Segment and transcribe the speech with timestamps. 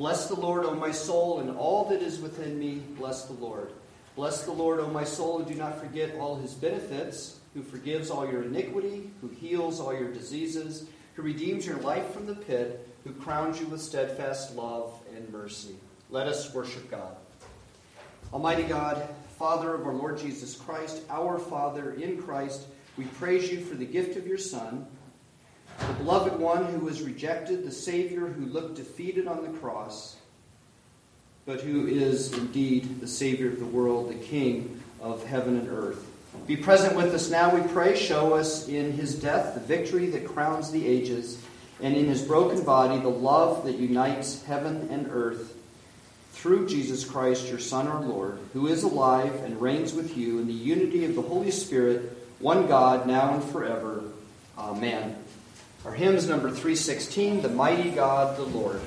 [0.00, 3.70] Bless the Lord, O my soul, and all that is within me, bless the Lord.
[4.16, 8.08] Bless the Lord, O my soul, and do not forget all his benefits, who forgives
[8.08, 12.88] all your iniquity, who heals all your diseases, who redeems your life from the pit,
[13.04, 15.76] who crowns you with steadfast love and mercy.
[16.08, 17.14] Let us worship God.
[18.32, 19.06] Almighty God,
[19.38, 22.62] Father of our Lord Jesus Christ, our Father in Christ,
[22.96, 24.86] we praise you for the gift of your Son,
[25.86, 30.16] the beloved one who was rejected, the Savior who looked defeated on the cross,
[31.46, 36.06] but who is indeed the Savior of the world, the King of heaven and earth.
[36.46, 37.96] Be present with us now, we pray.
[37.96, 41.42] Show us in his death the victory that crowns the ages,
[41.82, 45.56] and in his broken body the love that unites heaven and earth.
[46.32, 50.46] Through Jesus Christ, your Son, our Lord, who is alive and reigns with you in
[50.46, 54.04] the unity of the Holy Spirit, one God, now and forever.
[54.56, 55.16] Amen.
[55.84, 58.80] Our hymn's number 316, The Mighty God, the Lord.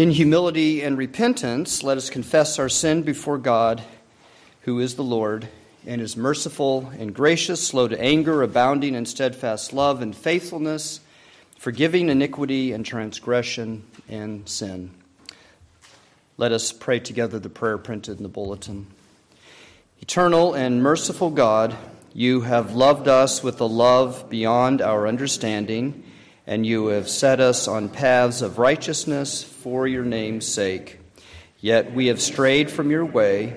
[0.00, 3.82] In humility and repentance, let us confess our sin before God,
[4.62, 5.46] who is the Lord,
[5.86, 11.00] and is merciful and gracious, slow to anger, abounding in steadfast love and faithfulness,
[11.58, 14.90] forgiving iniquity and transgression and sin.
[16.38, 18.86] Let us pray together the prayer printed in the bulletin.
[20.00, 21.76] Eternal and merciful God,
[22.14, 26.04] you have loved us with a love beyond our understanding
[26.50, 30.98] and you have set us on paths of righteousness for your name's sake.
[31.60, 33.54] Yet we have strayed from your way.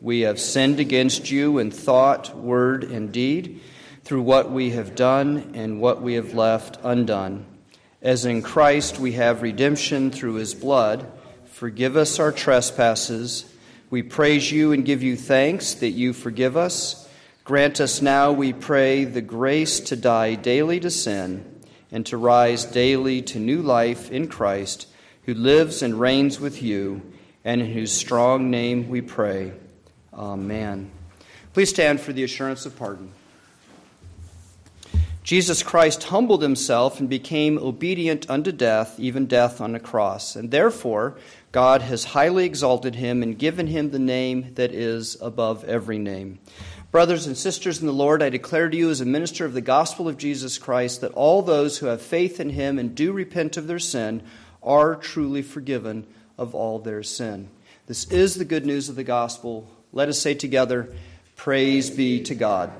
[0.00, 3.60] We have sinned against you in thought, word, and deed,
[4.04, 7.44] through what we have done and what we have left undone.
[8.00, 11.12] As in Christ we have redemption through his blood,
[11.44, 13.54] forgive us our trespasses.
[13.90, 17.06] We praise you and give you thanks that you forgive us.
[17.44, 21.59] Grant us now, we pray, the grace to die daily to sin
[21.92, 24.86] and to rise daily to new life in Christ,
[25.24, 27.02] who lives and reigns with you,
[27.44, 29.52] and in whose strong name we pray.
[30.12, 30.90] Amen.
[31.52, 33.12] Please stand for the assurance of pardon.
[35.22, 40.34] Jesus Christ humbled himself and became obedient unto death, even death on a cross.
[40.34, 41.18] And therefore,
[41.52, 46.38] God has highly exalted him and given him the name that is above every name.
[46.90, 49.60] Brothers and sisters in the Lord, I declare to you as a minister of the
[49.60, 53.56] gospel of Jesus Christ that all those who have faith in him and do repent
[53.56, 54.24] of their sin
[54.60, 56.04] are truly forgiven
[56.36, 57.48] of all their sin.
[57.86, 59.70] This is the good news of the gospel.
[59.92, 60.92] Let us say together,
[61.36, 62.72] Praise be to God.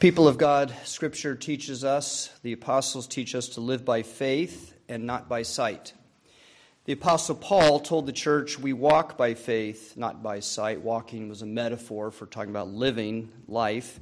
[0.00, 5.04] People of God, Scripture teaches us, the apostles teach us to live by faith and
[5.04, 5.92] not by sight.
[6.88, 10.80] The Apostle Paul told the church, We walk by faith, not by sight.
[10.80, 14.00] Walking was a metaphor for talking about living life.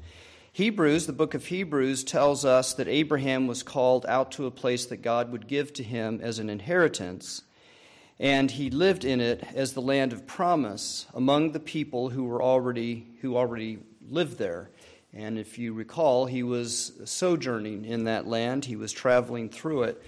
[0.52, 4.86] Hebrews, the book of Hebrews, tells us that Abraham was called out to a place
[4.86, 7.42] that God would give to him as an inheritance,
[8.20, 12.40] and he lived in it as the land of promise among the people who were
[12.40, 14.70] already who already lived there.
[15.12, 20.00] And if you recall, he was sojourning in that land, he was traveling through it,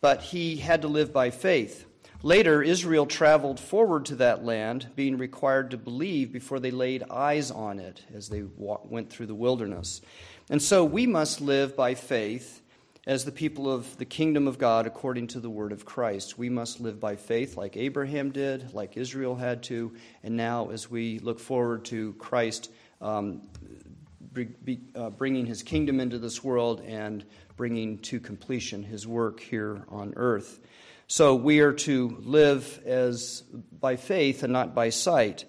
[0.00, 1.86] but he had to live by faith.
[2.24, 7.50] Later, Israel traveled forward to that land, being required to believe before they laid eyes
[7.50, 10.00] on it as they went through the wilderness.
[10.48, 12.62] And so we must live by faith
[13.08, 16.38] as the people of the kingdom of God according to the word of Christ.
[16.38, 19.92] We must live by faith like Abraham did, like Israel had to,
[20.22, 22.70] and now as we look forward to Christ
[23.00, 23.42] um,
[24.94, 27.24] uh, bringing his kingdom into this world and
[27.56, 30.60] bringing to completion his work here on earth.
[31.12, 33.42] So we are to live as
[33.78, 35.44] by faith and not by sight.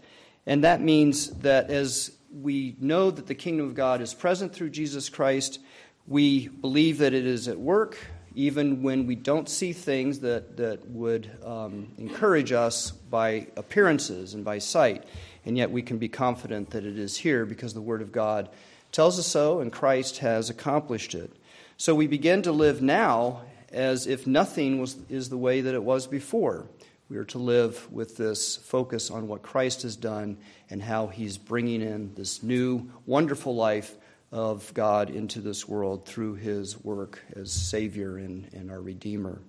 [0.45, 4.71] And that means that as we know that the kingdom of God is present through
[4.71, 5.61] Jesus Christ,
[6.05, 7.97] we believe that it is at work,
[8.35, 14.43] even when we don't see things that, that would um, encourage us by appearances and
[14.43, 15.05] by sight.
[15.45, 18.49] And yet we can be confident that it is here because the Word of God
[18.91, 21.31] tells us so, and Christ has accomplished it.
[21.77, 25.83] So we begin to live now as if nothing was, is the way that it
[25.83, 26.65] was before.
[27.09, 30.37] We are to live with this focus on what Christ has done
[30.69, 33.95] and how he's bringing in this new, wonderful life
[34.31, 39.39] of God into this world through his work as Savior and, and our Redeemer.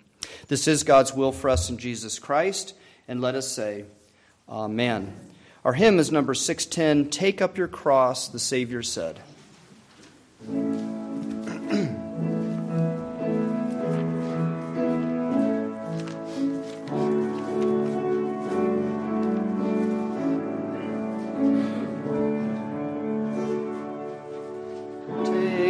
[0.49, 2.75] This is God's will for us in Jesus Christ,
[3.09, 3.85] and let us say,
[4.49, 5.15] Amen.
[5.65, 9.21] Our hymn is number 610 Take Up Your Cross, the Savior said.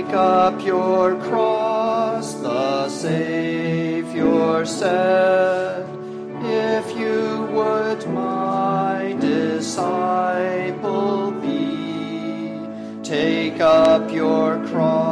[0.02, 5.86] Up your cross, the Savior said,
[6.42, 10.10] if you would my disciple
[11.30, 12.58] be,
[13.04, 15.03] take up your cross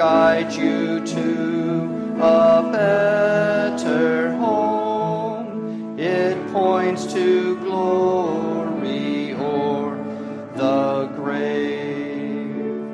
[0.00, 5.98] guide you to a better home.
[5.98, 9.96] It points to glory or
[10.56, 12.86] the grave.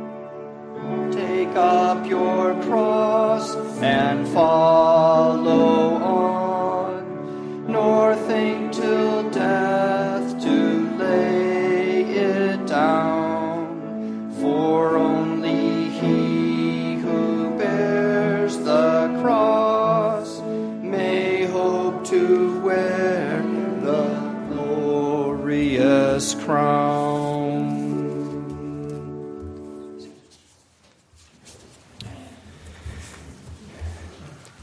[1.12, 4.65] Take up your cross and follow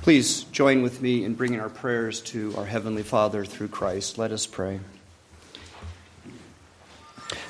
[0.03, 4.17] Please join with me in bringing our prayers to our Heavenly Father through Christ.
[4.17, 4.81] Let us pray.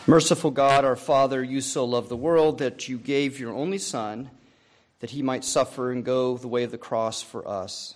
[0.05, 4.29] Merciful God, our Father, you so loved the world that you gave your only Son
[4.99, 7.95] that he might suffer and go the way of the cross for us.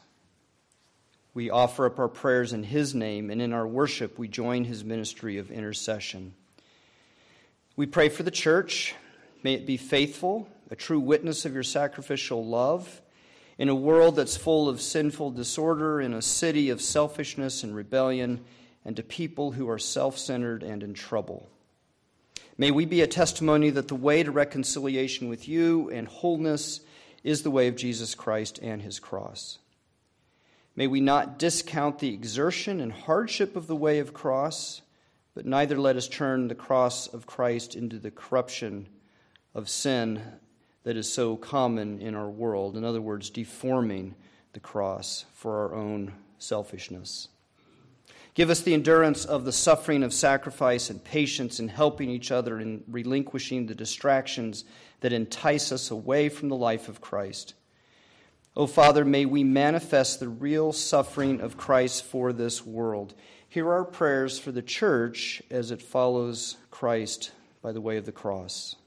[1.36, 4.84] We offer up our prayers in His name, and in our worship, we join His
[4.84, 6.34] ministry of intercession.
[7.76, 8.96] We pray for the church.
[9.44, 13.04] May it be faithful, a true witness of your sacrificial love
[13.58, 18.44] in a world that's full of sinful disorder, in a city of selfishness and rebellion,
[18.86, 21.50] and to people who are self centered and in trouble.
[22.58, 26.82] May we be a testimony that the way to reconciliation with you and wholeness
[27.24, 29.60] is the way of Jesus Christ and his cross.
[30.76, 34.82] May we not discount the exertion and hardship of the way of cross,
[35.34, 38.88] but neither let us turn the cross of Christ into the corruption
[39.54, 40.22] of sin
[40.88, 42.77] that is so common in our world.
[42.77, 44.15] In other words, deforming
[44.53, 47.27] the cross for our own selfishness.
[48.36, 52.62] Give us the endurance of the suffering of sacrifice and patience in helping each other
[52.62, 54.63] in relinquishing the distractions
[55.01, 57.53] that entice us away from the life of Christ.
[58.56, 63.13] O oh, Father, may we manifest the real suffering of Christ for this world.
[63.50, 68.13] Hear our prayers for the church as it follows Christ by the way of the
[68.13, 68.77] cross.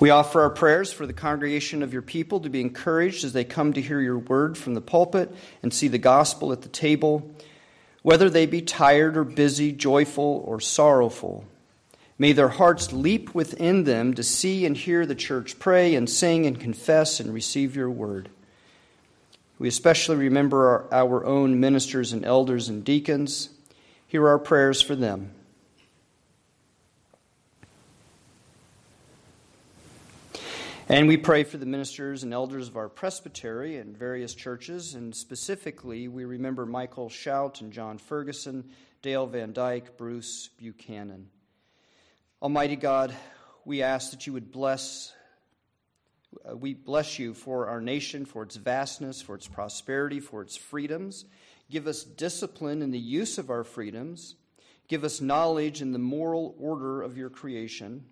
[0.00, 3.44] We offer our prayers for the congregation of your people to be encouraged as they
[3.44, 7.30] come to hear your word from the pulpit and see the gospel at the table,
[8.02, 11.44] whether they be tired or busy, joyful or sorrowful.
[12.18, 16.46] May their hearts leap within them to see and hear the church pray and sing
[16.46, 18.28] and confess and receive your word.
[19.58, 23.48] We especially remember our, our own ministers and elders and deacons.
[24.08, 25.30] Hear our prayers for them.
[30.86, 35.16] And we pray for the ministers and elders of our presbytery and various churches, and
[35.16, 38.68] specifically, we remember Michael Shout and John Ferguson,
[39.00, 41.30] Dale Van Dyke, Bruce Buchanan.
[42.42, 43.14] Almighty God,
[43.64, 45.14] we ask that you would bless,
[46.46, 50.54] uh, we bless you for our nation, for its vastness, for its prosperity, for its
[50.54, 51.24] freedoms.
[51.70, 54.34] Give us discipline in the use of our freedoms.
[54.88, 58.04] Give us knowledge in the moral order of your creation.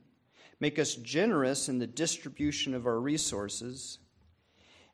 [0.63, 3.99] Make us generous in the distribution of our resources.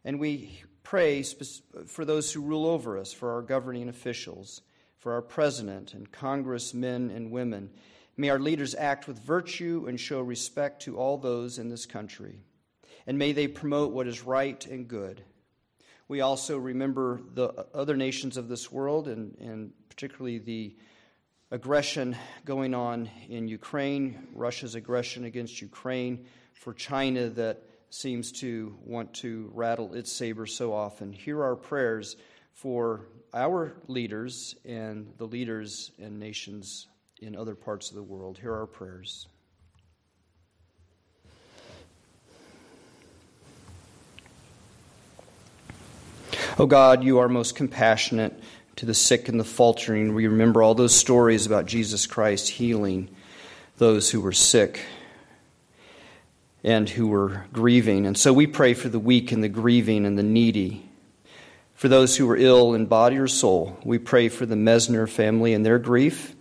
[0.02, 4.62] And we pray for those who rule over us, for our governing officials,
[4.96, 7.68] for our president and congressmen and women.
[8.16, 12.40] May our leaders act with virtue and show respect to all those in this country.
[13.06, 15.22] And may they promote what is right and good.
[16.08, 20.76] We also remember the other nations of this world, and, and particularly the
[21.50, 29.14] aggression going on in Ukraine, Russia's aggression against Ukraine, for China that seems to want
[29.14, 31.12] to rattle its saber so often.
[31.12, 32.16] Hear our prayers
[32.52, 36.86] for our leaders and the leaders and nations
[37.22, 38.38] in other parts of the world.
[38.38, 39.26] Hear our prayers.
[46.60, 48.34] O oh God, you are most compassionate
[48.78, 50.14] to the sick and the faltering.
[50.14, 53.08] We remember all those stories about Jesus Christ healing
[53.76, 54.84] those who were sick
[56.62, 58.06] and who were grieving.
[58.06, 60.88] And so we pray for the weak and the grieving and the needy.
[61.74, 65.54] For those who were ill in body or soul, we pray for the Mesner family
[65.54, 66.36] and their grief.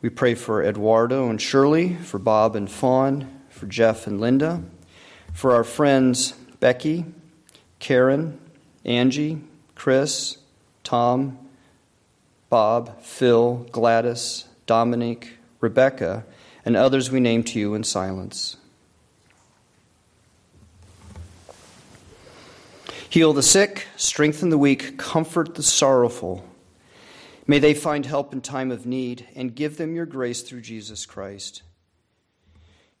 [0.00, 4.62] We pray for Eduardo and Shirley, for Bob and Fawn, for Jeff and Linda,
[5.34, 7.04] for our friends Becky,
[7.78, 8.40] Karen,
[8.86, 9.42] Angie,
[9.74, 10.38] Chris,
[10.82, 11.38] Tom,
[12.50, 16.24] Bob, Phil, Gladys, Dominic, Rebecca,
[16.64, 18.56] and others we name to you in silence.
[23.10, 26.46] Heal the sick, strengthen the weak, comfort the sorrowful.
[27.46, 31.06] May they find help in time of need, and give them your grace through Jesus
[31.06, 31.62] Christ.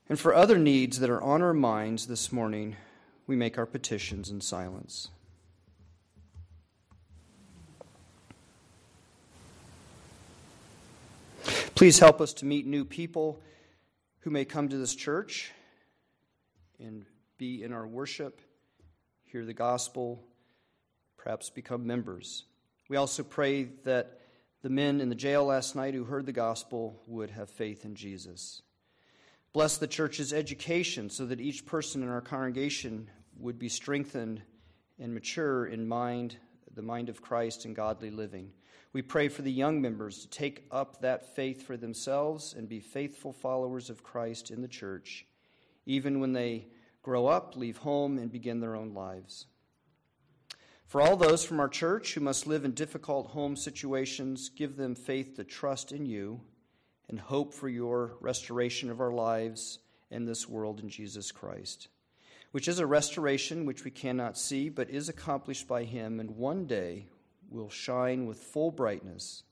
[0.08, 2.76] And for other needs that are on our minds this morning,
[3.26, 5.08] we make our petitions in silence.
[11.78, 13.40] Please help us to meet new people
[14.22, 15.52] who may come to this church
[16.80, 17.04] and
[17.36, 18.40] be in our worship,
[19.26, 20.24] hear the gospel,
[21.16, 22.46] perhaps become members.
[22.88, 24.18] We also pray that
[24.60, 27.94] the men in the jail last night who heard the gospel would have faith in
[27.94, 28.60] Jesus.
[29.52, 33.08] Bless the church's education so that each person in our congregation
[33.38, 34.42] would be strengthened
[34.98, 36.38] and mature in mind,
[36.74, 38.50] the mind of Christ and godly living.
[38.92, 42.80] We pray for the young members to take up that faith for themselves and be
[42.80, 45.26] faithful followers of Christ in the church,
[45.84, 46.68] even when they
[47.02, 49.46] grow up, leave home, and begin their own lives.
[50.86, 54.94] For all those from our church who must live in difficult home situations, give them
[54.94, 56.40] faith to trust in you
[57.10, 59.80] and hope for your restoration of our lives
[60.10, 61.88] and this world in Jesus Christ,
[62.52, 66.64] which is a restoration which we cannot see, but is accomplished by Him, and one
[66.64, 67.06] day
[67.50, 69.42] will shine with full brightness.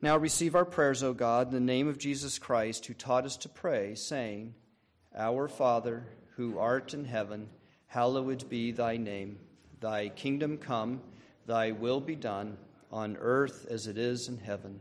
[0.00, 3.36] Now receive our prayers, O God, in the name of Jesus Christ, who taught us
[3.38, 4.54] to pray, saying,
[5.16, 6.06] Our Father,
[6.36, 7.48] who art in heaven,
[7.86, 9.38] hallowed be thy name.
[9.80, 11.02] Thy kingdom come,
[11.46, 12.56] thy will be done,
[12.90, 14.80] on earth as it is in heaven.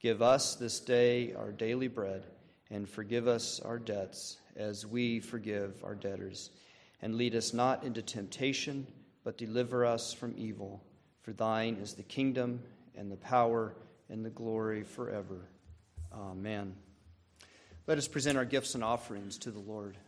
[0.00, 2.24] Give us this day our daily bread,
[2.70, 6.50] and forgive us our debts, as we forgive our debtors.
[7.00, 8.86] And lead us not into temptation,
[9.24, 10.82] but deliver us from evil.
[11.28, 12.62] For thine is the kingdom,
[12.96, 13.74] and the power,
[14.08, 15.42] and the glory forever.
[16.10, 16.74] Amen.
[17.86, 19.98] Let us present our gifts and offerings to the Lord.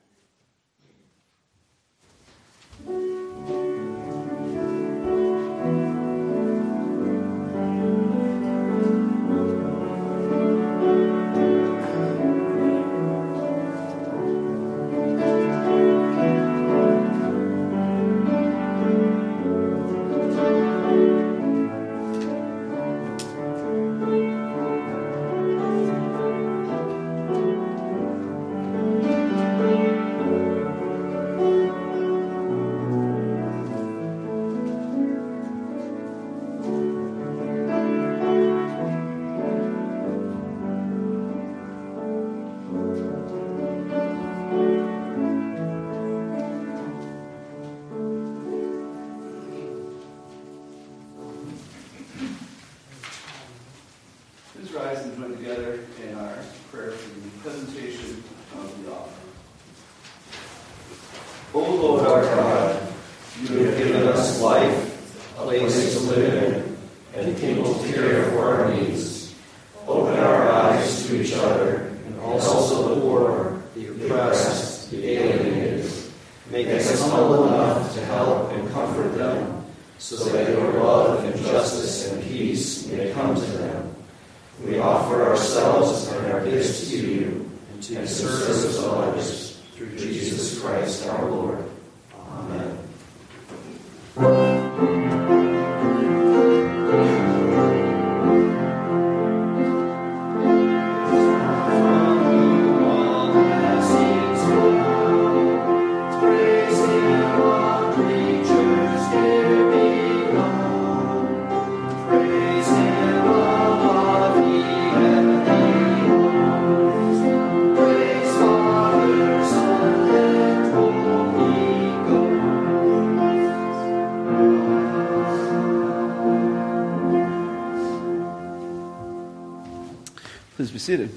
[130.91, 131.17] Seated.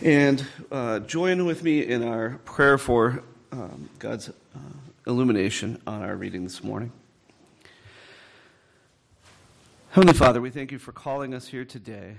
[0.00, 4.32] And uh, join with me in our prayer for um, God's uh,
[5.06, 6.92] illumination on our reading this morning.
[9.90, 12.16] Heavenly Father, we thank you for calling us here today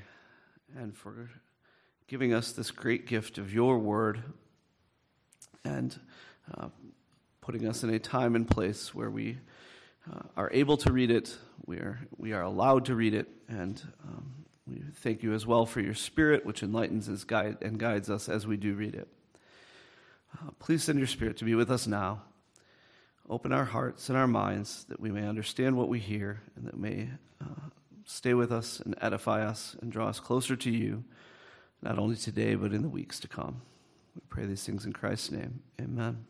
[0.78, 1.32] and for
[2.06, 4.22] giving us this great gift of your word
[5.66, 6.00] and
[6.56, 6.68] uh,
[7.42, 9.40] putting us in a time and place where we
[10.12, 11.36] uh, are able to read it,
[11.66, 14.34] we are, we are allowed to read it, and um,
[14.68, 18.30] we thank you as well for your spirit, which enlightens us guide, and guides us
[18.30, 19.08] as we do read it.
[20.34, 22.22] Uh, please send your spirit to be with us now.
[23.30, 26.78] Open our hearts and our minds that we may understand what we hear and that
[26.78, 27.10] may
[27.42, 27.70] uh,
[28.06, 31.04] stay with us and edify us and draw us closer to you,
[31.82, 33.62] not only today, but in the weeks to come.
[34.16, 35.62] We pray these things in Christ's name.
[35.82, 36.26] Amen.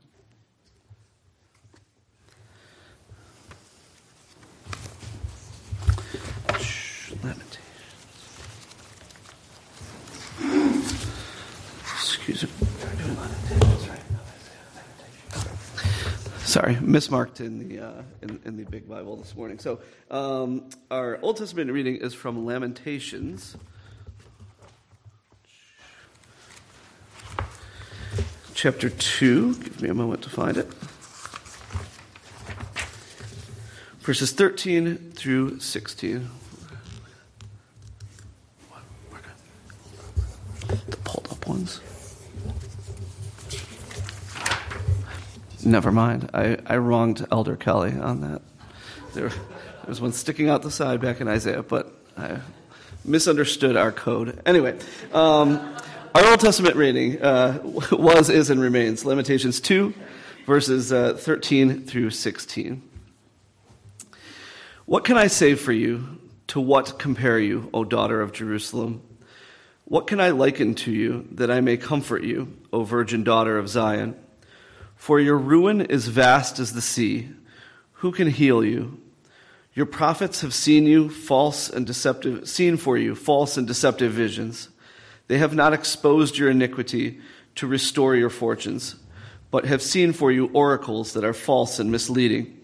[7.23, 7.59] Lamentations.
[11.95, 12.49] Excuse me.
[16.43, 19.57] Sorry, mismarked in the uh, in, in, the big Bible this morning.
[19.57, 19.79] So,
[20.12, 23.57] um, our Old Testament reading is from Lamentations,
[28.53, 29.55] chapter two.
[29.55, 30.67] Give me a moment to find it.
[34.01, 36.29] Verses thirteen through sixteen.
[45.65, 46.30] Never mind.
[46.34, 48.41] I, I wronged Elder Kelly on that.
[49.13, 49.39] There, there
[49.88, 52.39] was one sticking out the side back in Isaiah, but I
[53.06, 54.41] misunderstood our code.
[54.45, 54.78] Anyway,
[55.13, 55.76] um,
[56.15, 57.60] our Old Testament reading uh,
[57.91, 59.93] was, is, and remains Lamentations 2,
[60.45, 62.82] verses uh, 13 through 16.
[64.86, 66.19] What can I say for you?
[66.47, 69.02] To what compare you, O daughter of Jerusalem?
[69.86, 73.67] What can I liken to you that I may comfort you, O virgin daughter of
[73.67, 74.15] Zion?
[74.96, 77.30] For your ruin is vast as the sea,
[77.98, 79.00] Who can heal you?
[79.74, 84.69] Your prophets have seen you false and deceptive seen for you false and deceptive visions.
[85.28, 87.19] They have not exposed your iniquity
[87.56, 88.96] to restore your fortunes,
[89.52, 92.60] but have seen for you oracles that are false and misleading.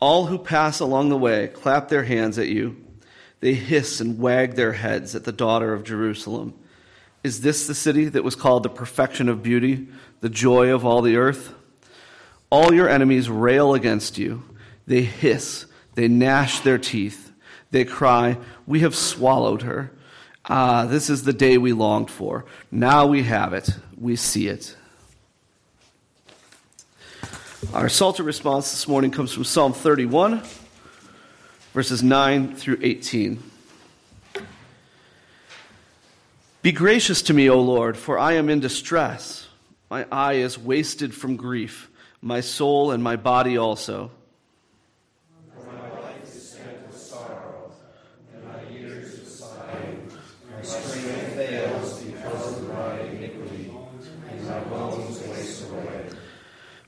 [0.00, 2.83] All who pass along the way clap their hands at you.
[3.44, 6.54] They hiss and wag their heads at the daughter of Jerusalem.
[7.22, 9.86] Is this the city that was called the perfection of beauty,
[10.22, 11.52] the joy of all the earth?
[12.48, 14.44] All your enemies rail against you.
[14.86, 17.32] They hiss, they gnash their teeth.
[17.70, 19.92] They cry, We have swallowed her.
[20.46, 22.46] Ah, this is the day we longed for.
[22.70, 23.68] Now we have it.
[24.00, 24.74] We see it.
[27.74, 30.40] Our Psalter response this morning comes from Psalm 31,
[31.74, 33.42] verses 9 through 18.
[36.62, 39.48] Be gracious to me, O Lord, for I am in distress.
[39.90, 41.90] My eye is wasted from grief,
[42.22, 44.12] my soul and my body also.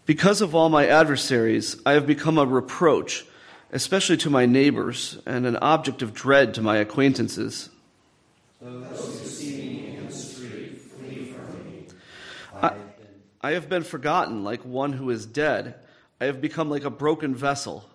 [0.06, 3.24] Because of all my adversaries, I have become a reproach,
[3.72, 7.70] especially to my neighbors, and an object of dread to my acquaintances.
[13.46, 15.76] I have been forgotten like one who is dead.
[16.20, 17.88] I have become like a broken vessel.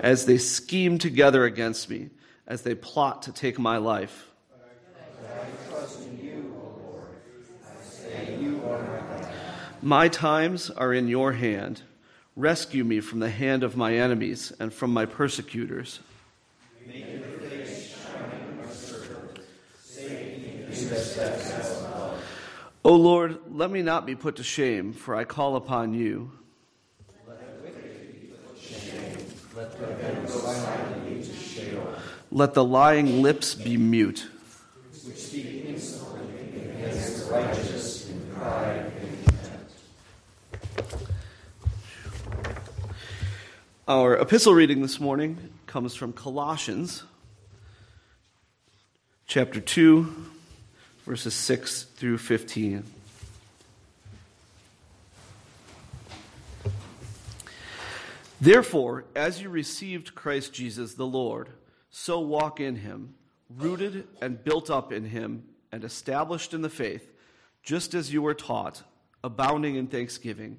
[0.00, 2.10] As they scheme together against me,
[2.46, 4.30] as they plot to take my life.
[9.82, 11.82] My times are in your hand.
[12.34, 16.00] Rescue me from the hand of my enemies and from my persecutors.
[22.84, 26.30] O Lord, let me not be put to shame, for I call upon you.
[32.30, 34.28] Let the lying lips be mute.
[35.04, 38.85] Which speak insolently against the righteous in pride
[43.88, 47.04] Our epistle reading this morning comes from Colossians
[49.28, 50.26] chapter 2,
[51.04, 52.82] verses 6 through 15.
[58.40, 61.50] Therefore, as you received Christ Jesus the Lord,
[61.88, 63.14] so walk in him,
[63.48, 67.12] rooted and built up in him, and established in the faith,
[67.62, 68.82] just as you were taught,
[69.22, 70.58] abounding in thanksgiving.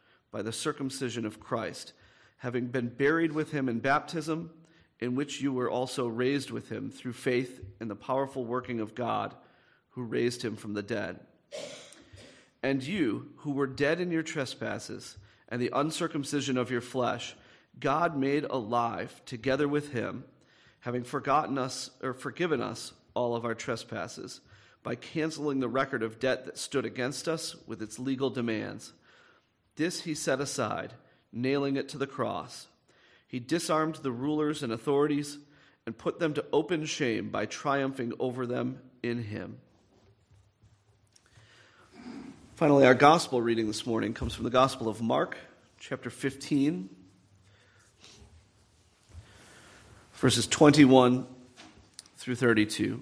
[0.31, 1.93] by the circumcision of Christ,
[2.37, 4.51] having been buried with him in baptism,
[4.99, 8.95] in which you were also raised with him through faith in the powerful working of
[8.95, 9.33] God
[9.89, 11.19] who raised him from the dead.
[12.63, 15.17] And you, who were dead in your trespasses
[15.49, 17.35] and the uncircumcision of your flesh,
[17.79, 20.23] God made alive together with him,
[20.81, 24.41] having forgotten us or forgiven us all of our trespasses
[24.83, 28.93] by canceling the record of debt that stood against us with its legal demands
[29.81, 30.93] this he set aside,
[31.33, 32.67] nailing it to the cross.
[33.27, 35.39] He disarmed the rulers and authorities
[35.87, 39.57] and put them to open shame by triumphing over them in him.
[42.53, 45.35] Finally, our gospel reading this morning comes from the Gospel of Mark,
[45.79, 46.87] chapter 15,
[50.13, 51.25] verses 21
[52.17, 53.01] through 32.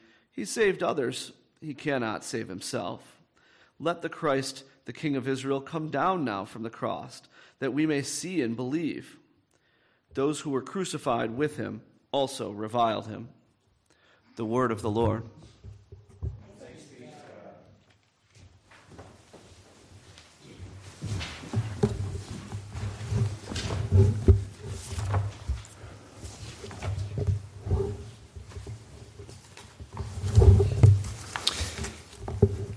[0.31, 3.17] He saved others, he cannot save himself.
[3.79, 7.21] Let the Christ, the King of Israel, come down now from the cross,
[7.59, 9.17] that we may see and believe.
[10.13, 13.29] Those who were crucified with him also reviled him.
[14.35, 15.23] The word of the Lord.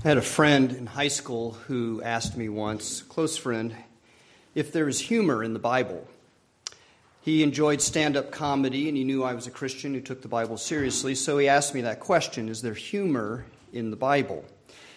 [0.05, 3.75] I had a friend in high school who asked me once, close friend,
[4.55, 6.07] if there is humor in the Bible.
[7.23, 10.29] He enjoyed stand up comedy and he knew I was a Christian who took the
[10.29, 14.45] Bible seriously, so he asked me that question Is there humor in the Bible?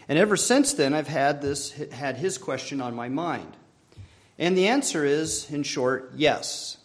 [0.10, 3.56] And ever since then, I've had, this, had his question on my mind.
[4.38, 6.76] And the answer is, in short, yes.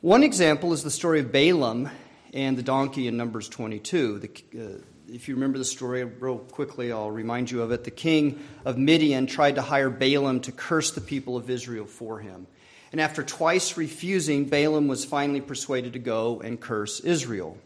[0.00, 1.90] One example is the story of Balaam
[2.34, 4.18] and the donkey in Numbers 22.
[4.18, 4.30] The,
[4.60, 7.84] uh, if you remember the story real quickly, I'll remind you of it.
[7.84, 12.18] The king of Midian tried to hire Balaam to curse the people of Israel for
[12.18, 12.46] him.
[12.92, 17.56] And after twice refusing, Balaam was finally persuaded to go and curse Israel.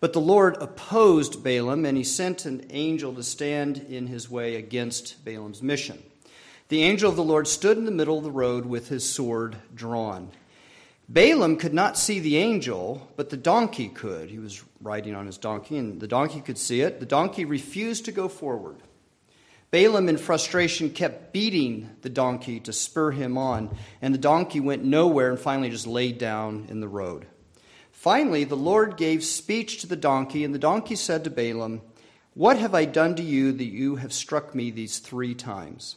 [0.00, 4.56] But the Lord opposed Balaam, and he sent an angel to stand in his way
[4.56, 6.02] against Balaam's mission.
[6.68, 9.56] The angel of the Lord stood in the middle of the road with his sword
[9.74, 10.30] drawn.
[11.12, 14.30] Balaam could not see the angel, but the donkey could.
[14.30, 17.00] He was riding on his donkey, and the donkey could see it.
[17.00, 18.76] The donkey refused to go forward.
[19.72, 24.84] Balaam, in frustration, kept beating the donkey to spur him on, and the donkey went
[24.84, 27.26] nowhere and finally just laid down in the road.
[27.90, 31.82] Finally, the Lord gave speech to the donkey, and the donkey said to Balaam,
[32.34, 35.96] What have I done to you that you have struck me these three times?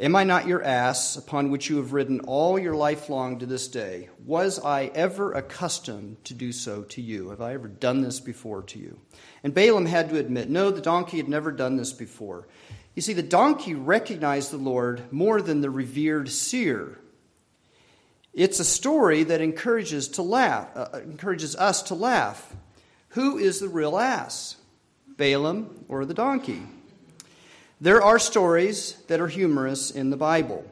[0.00, 3.46] Am I not your ass upon which you have ridden all your life long to
[3.46, 4.10] this day?
[4.24, 7.30] Was I ever accustomed to do so to you?
[7.30, 9.00] Have I ever done this before to you?
[9.42, 12.46] And Balaam had to admit, no, the donkey had never done this before.
[12.94, 17.00] You see, the donkey recognized the Lord more than the revered seer.
[18.32, 22.54] It's a story that encourages to laugh, uh, encourages us to laugh.
[23.10, 24.54] Who is the real ass?
[25.16, 26.62] Balaam or the donkey?
[27.80, 30.64] There are stories that are humorous in the Bible,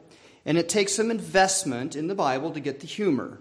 [0.45, 3.39] and it takes some investment in the Bible to get the humor.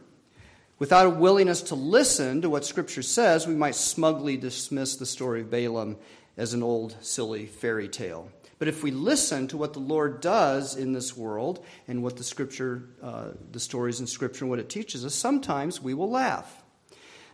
[0.78, 5.40] Without a willingness to listen to what Scripture says, we might smugly dismiss the story
[5.40, 5.96] of Balaam
[6.36, 8.30] as an old, silly fairy tale.
[8.60, 12.22] But if we listen to what the Lord does in this world and what the
[12.22, 16.62] Scripture, uh, the stories in Scripture and what it teaches us, sometimes we will laugh.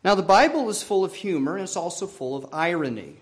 [0.02, 3.18] Now, the Bible is full of humor and it's also full of irony.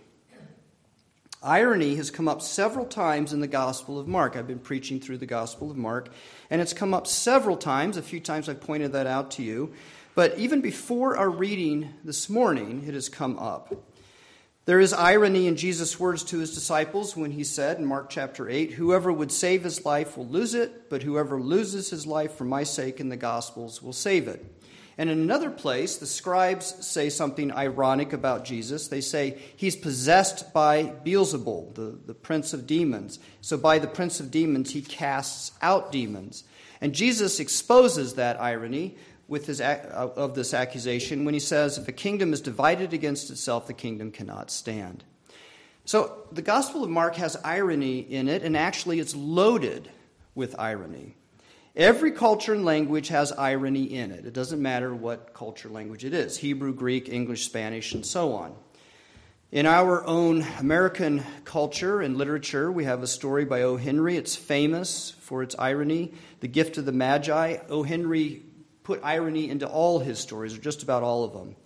[1.43, 4.37] Irony has come up several times in the Gospel of Mark.
[4.37, 6.11] I've been preaching through the Gospel of Mark,
[6.51, 7.97] and it's come up several times.
[7.97, 9.73] A few times I've pointed that out to you.
[10.15, 13.73] But even before our reading this morning, it has come up.
[14.67, 18.51] There is irony in Jesus' words to his disciples when he said in Mark chapter
[18.51, 22.45] 8, Whoever would save his life will lose it, but whoever loses his life for
[22.45, 24.45] my sake in the Gospels will save it.
[25.01, 28.89] And in another place, the scribes say something ironic about Jesus.
[28.89, 33.19] They say he's possessed by Beelzebul, the, the prince of demons.
[33.41, 36.45] So by the prince of demons, he casts out demons.
[36.83, 41.89] And Jesus exposes that irony with his, uh, of this accusation when he says, If
[41.89, 45.03] a kingdom is divided against itself, the kingdom cannot stand.
[45.87, 49.91] So the Gospel of Mark has irony in it, and actually it's loaded
[50.35, 51.17] with irony.
[51.81, 54.27] Every culture and language has irony in it.
[54.27, 58.55] It doesn't matter what culture language it is Hebrew, Greek, English, Spanish, and so on.
[59.51, 63.79] In our own American culture and literature, we have a story by O.
[63.79, 64.19] Henry.
[64.19, 67.57] It's famous for its irony, The Gift of the Magi.
[67.71, 67.83] O.
[67.83, 68.43] Henry
[68.83, 71.57] put irony into all his stories, or just about all of them.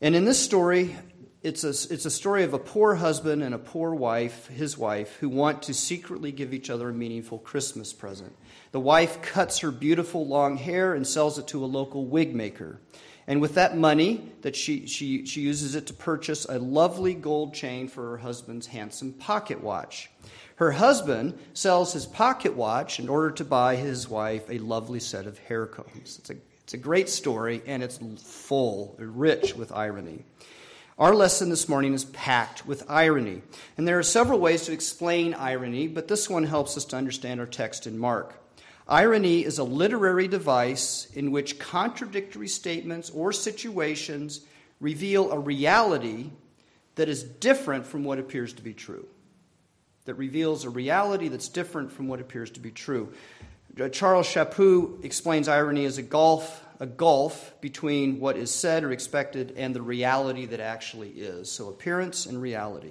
[0.00, 0.96] And in this story,
[1.42, 5.16] it's a, it's a story of a poor husband and a poor wife, his wife,
[5.16, 8.34] who want to secretly give each other a meaningful Christmas present.
[8.72, 12.80] The wife cuts her beautiful long hair and sells it to a local wig maker.
[13.26, 17.54] And with that money, that she, she, she uses it to purchase a lovely gold
[17.54, 20.10] chain for her husband's handsome pocket watch.
[20.56, 25.26] Her husband sells his pocket watch in order to buy his wife a lovely set
[25.26, 26.18] of hair combs.
[26.18, 30.24] It's a, it's a great story, and it's full, rich with irony.
[30.98, 33.42] Our lesson this morning is packed with irony.
[33.76, 37.38] And there are several ways to explain irony, but this one helps us to understand
[37.38, 38.41] our text in Mark.
[38.92, 44.42] Irony is a literary device in which contradictory statements or situations
[44.80, 46.28] reveal a reality
[46.96, 49.08] that is different from what appears to be true.
[50.04, 53.10] that reveals a reality that's different from what appears to be true.
[53.80, 58.92] Uh, Charles Chaput explains irony as a gulf, a gulf between what is said or
[58.92, 61.50] expected and the reality that actually is.
[61.50, 62.90] So, appearance and reality.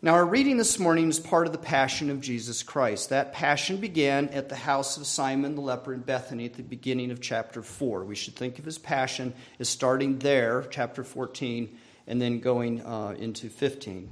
[0.00, 3.08] Now, our reading this morning is part of the Passion of Jesus Christ.
[3.08, 7.10] That passion began at the house of Simon the leper in Bethany at the beginning
[7.10, 8.04] of chapter 4.
[8.04, 13.16] We should think of his passion as starting there, chapter 14, and then going uh,
[13.18, 14.08] into 15.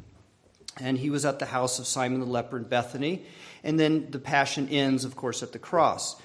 [0.81, 3.25] And he was at the house of Simon the leper in Bethany.
[3.63, 6.21] And then the passion ends, of course, at the cross.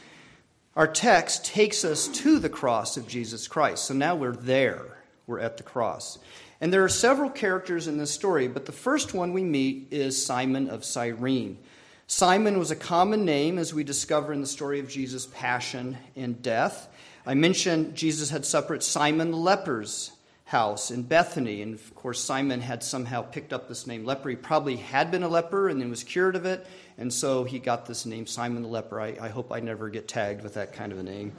[0.75, 3.85] Our text takes us to the cross of Jesus Christ.
[3.85, 4.97] So now we're there.
[5.27, 6.17] We're at the cross.
[6.61, 10.23] And there are several characters in this story, but the first one we meet is
[10.23, 11.57] Simon of Cyrene.
[12.05, 16.41] Simon was a common name, as we discover in the story of Jesus' passion and
[16.41, 16.87] death.
[17.25, 20.11] I mentioned Jesus had supper at Simon the leper's
[20.51, 21.61] house in Bethany.
[21.61, 24.29] And of course, Simon had somehow picked up this name leper.
[24.29, 26.67] He probably had been a leper and then was cured of it.
[26.97, 28.99] And so he got this name, Simon the leper.
[28.99, 31.31] I, I hope I never get tagged with that kind of a name.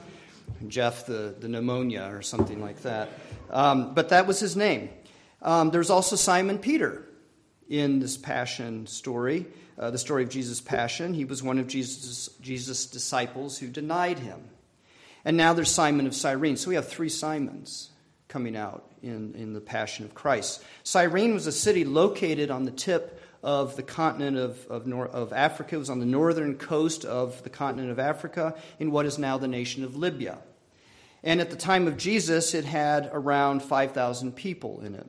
[0.67, 3.09] Jeff the, the pneumonia or something like that.
[3.51, 4.89] Um, but that was his name.
[5.43, 7.05] Um, there's also Simon Peter
[7.69, 9.45] in this passion story,
[9.77, 11.13] uh, the story of Jesus' passion.
[11.13, 14.49] He was one of Jesus' Jesus' disciples who denied him.
[15.25, 16.57] And now there's Simon of Cyrene.
[16.57, 17.89] So we have three Simons
[18.27, 20.63] coming out in, in the Passion of Christ.
[20.83, 25.33] Cyrene was a city located on the tip of the continent of, of, nor- of
[25.33, 25.75] Africa.
[25.75, 29.37] It was on the northern coast of the continent of Africa in what is now
[29.37, 30.39] the nation of Libya.
[31.21, 35.07] And at the time of Jesus, it had around 5,000 people in it.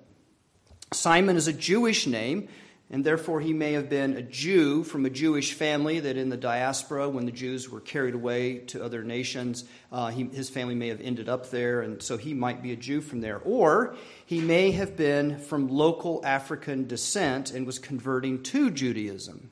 [0.94, 2.48] Simon is a Jewish name,
[2.90, 6.37] and therefore he may have been a Jew from a Jewish family that in the
[6.37, 10.88] diaspora, when the Jews were carried away to other nations, uh, he, his family may
[10.88, 13.38] have ended up there, and so he might be a Jew from there.
[13.38, 19.50] Or he may have been from local African descent and was converting to Judaism.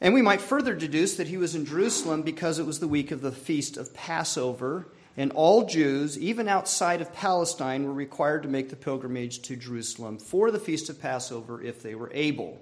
[0.00, 3.10] And we might further deduce that he was in Jerusalem because it was the week
[3.10, 8.48] of the feast of Passover, and all Jews, even outside of Palestine, were required to
[8.48, 12.60] make the pilgrimage to Jerusalem for the feast of Passover if they were able.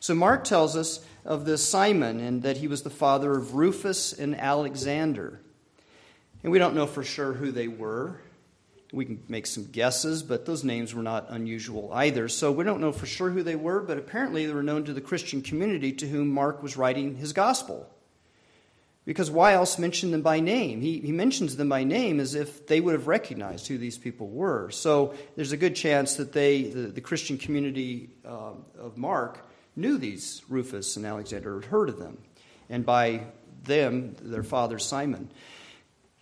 [0.00, 4.14] So Mark tells us of this Simon and that he was the father of Rufus
[4.14, 5.40] and Alexander.
[6.42, 8.18] And we don't know for sure who they were.
[8.92, 12.28] We can make some guesses, but those names were not unusual either.
[12.28, 14.94] So we don't know for sure who they were, but apparently they were known to
[14.94, 17.88] the Christian community to whom Mark was writing his gospel.
[19.06, 20.80] Because why else mention them by name?
[20.80, 24.28] He, he mentions them by name as if they would have recognized who these people
[24.28, 24.70] were.
[24.70, 29.96] So there's a good chance that they, the, the Christian community uh, of Mark, knew
[29.96, 32.18] these Rufus and Alexander, had heard of them.
[32.68, 33.22] And by
[33.64, 35.30] them, their father Simon.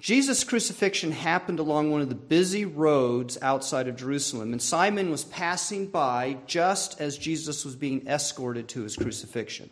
[0.00, 5.24] Jesus' crucifixion happened along one of the busy roads outside of Jerusalem, and Simon was
[5.24, 9.70] passing by just as Jesus was being escorted to his crucifixion.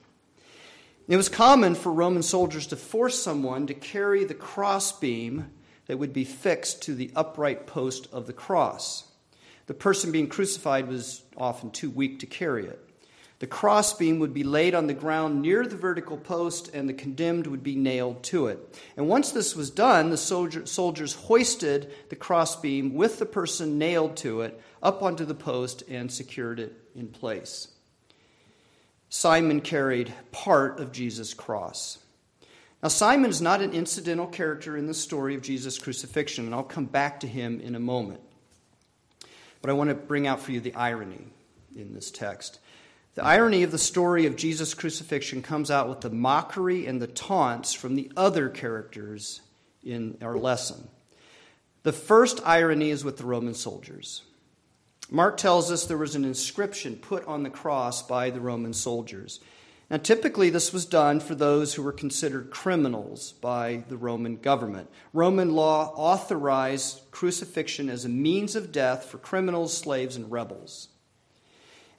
[1.08, 5.52] It was common for Roman soldiers to force someone to carry the crossbeam
[5.86, 9.04] that would be fixed to the upright post of the cross.
[9.66, 12.82] The person being crucified was often too weak to carry it.
[13.38, 17.46] The crossbeam would be laid on the ground near the vertical post, and the condemned
[17.46, 18.76] would be nailed to it.
[18.96, 24.16] And once this was done, the soldier, soldiers hoisted the crossbeam with the person nailed
[24.18, 27.68] to it up onto the post and secured it in place.
[29.08, 31.98] Simon carried part of Jesus' cross.
[32.82, 36.62] Now, Simon is not an incidental character in the story of Jesus' crucifixion, and I'll
[36.62, 38.20] come back to him in a moment.
[39.62, 41.26] But I want to bring out for you the irony
[41.74, 42.60] in this text.
[43.14, 47.06] The irony of the story of Jesus' crucifixion comes out with the mockery and the
[47.06, 49.40] taunts from the other characters
[49.82, 50.88] in our lesson.
[51.82, 54.22] The first irony is with the Roman soldiers.
[55.10, 59.38] Mark tells us there was an inscription put on the cross by the Roman soldiers.
[59.88, 64.90] Now, typically, this was done for those who were considered criminals by the Roman government.
[65.12, 70.88] Roman law authorized crucifixion as a means of death for criminals, slaves, and rebels.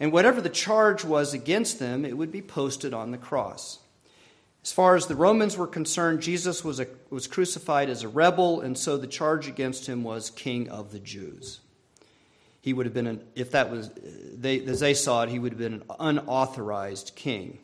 [0.02, 3.80] And whatever the charge was against them, it would be posted on the cross.
[4.64, 8.60] As far as the Romans were concerned, Jesus was, a, was crucified as a rebel,
[8.60, 11.62] and so the charge against him was King of the Jews
[12.68, 15.54] he would have been, an, if that was, they, as they saw it, he would
[15.54, 17.60] have been an unauthorized king.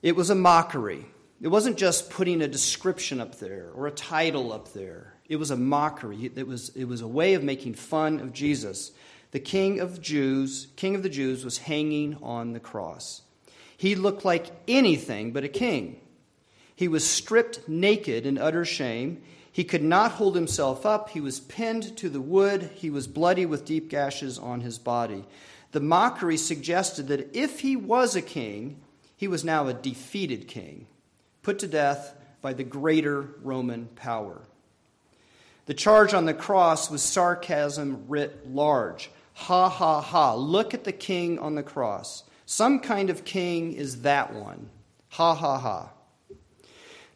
[0.00, 1.04] It was a mockery.
[1.42, 5.12] It wasn't just putting a description up there or a title up there.
[5.28, 6.32] It was a mockery.
[6.34, 8.92] It was, it was a way of making fun of Jesus.
[9.32, 13.20] The king of Jews, king of the Jews, was hanging on the cross.
[13.76, 16.00] He looked like anything but a king.
[16.74, 19.20] He was stripped naked in utter shame.
[19.58, 21.08] He could not hold himself up.
[21.08, 22.70] He was pinned to the wood.
[22.76, 25.24] He was bloody with deep gashes on his body.
[25.72, 28.80] The mockery suggested that if he was a king,
[29.16, 30.86] he was now a defeated king,
[31.42, 34.42] put to death by the greater Roman power.
[35.66, 39.10] The charge on the cross was sarcasm writ large.
[39.32, 42.22] Ha ha ha, look at the king on the cross.
[42.46, 44.70] Some kind of king is that one.
[45.08, 45.90] Ha ha ha.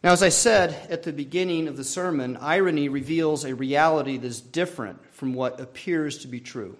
[0.03, 4.27] Now, as I said at the beginning of the sermon, irony reveals a reality that
[4.27, 6.77] is different from what appears to be true.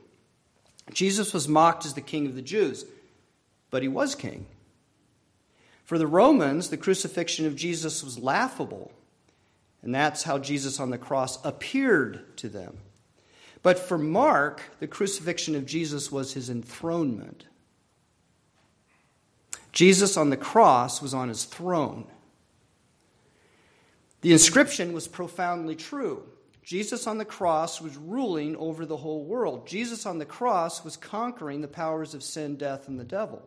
[0.92, 2.84] Jesus was mocked as the king of the Jews,
[3.72, 4.46] but he was king.
[5.86, 8.92] For the Romans, the crucifixion of Jesus was laughable,
[9.82, 12.78] and that's how Jesus on the cross appeared to them.
[13.62, 17.46] But for Mark, the crucifixion of Jesus was his enthronement.
[19.72, 22.06] Jesus on the cross was on his throne.
[24.24, 26.24] The inscription was profoundly true.
[26.64, 29.68] Jesus on the cross was ruling over the whole world.
[29.68, 33.44] Jesus on the cross was conquering the powers of sin, death, and the devil.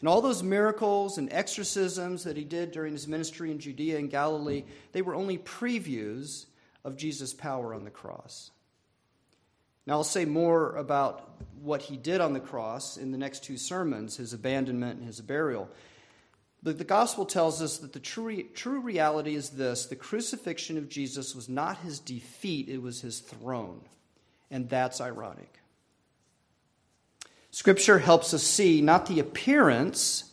[0.00, 4.10] And all those miracles and exorcisms that he did during his ministry in Judea and
[4.10, 6.46] Galilee, they were only previews
[6.84, 8.50] of Jesus' power on the cross.
[9.86, 13.56] Now, I'll say more about what he did on the cross in the next two
[13.56, 15.68] sermons his abandonment and his burial.
[16.62, 20.88] But the gospel tells us that the true, true reality is this the crucifixion of
[20.88, 23.80] Jesus was not his defeat, it was his throne.
[24.50, 25.58] And that's ironic.
[27.50, 30.30] Scripture helps us see not the appearance,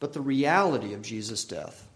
[0.00, 1.86] but the reality of Jesus' death.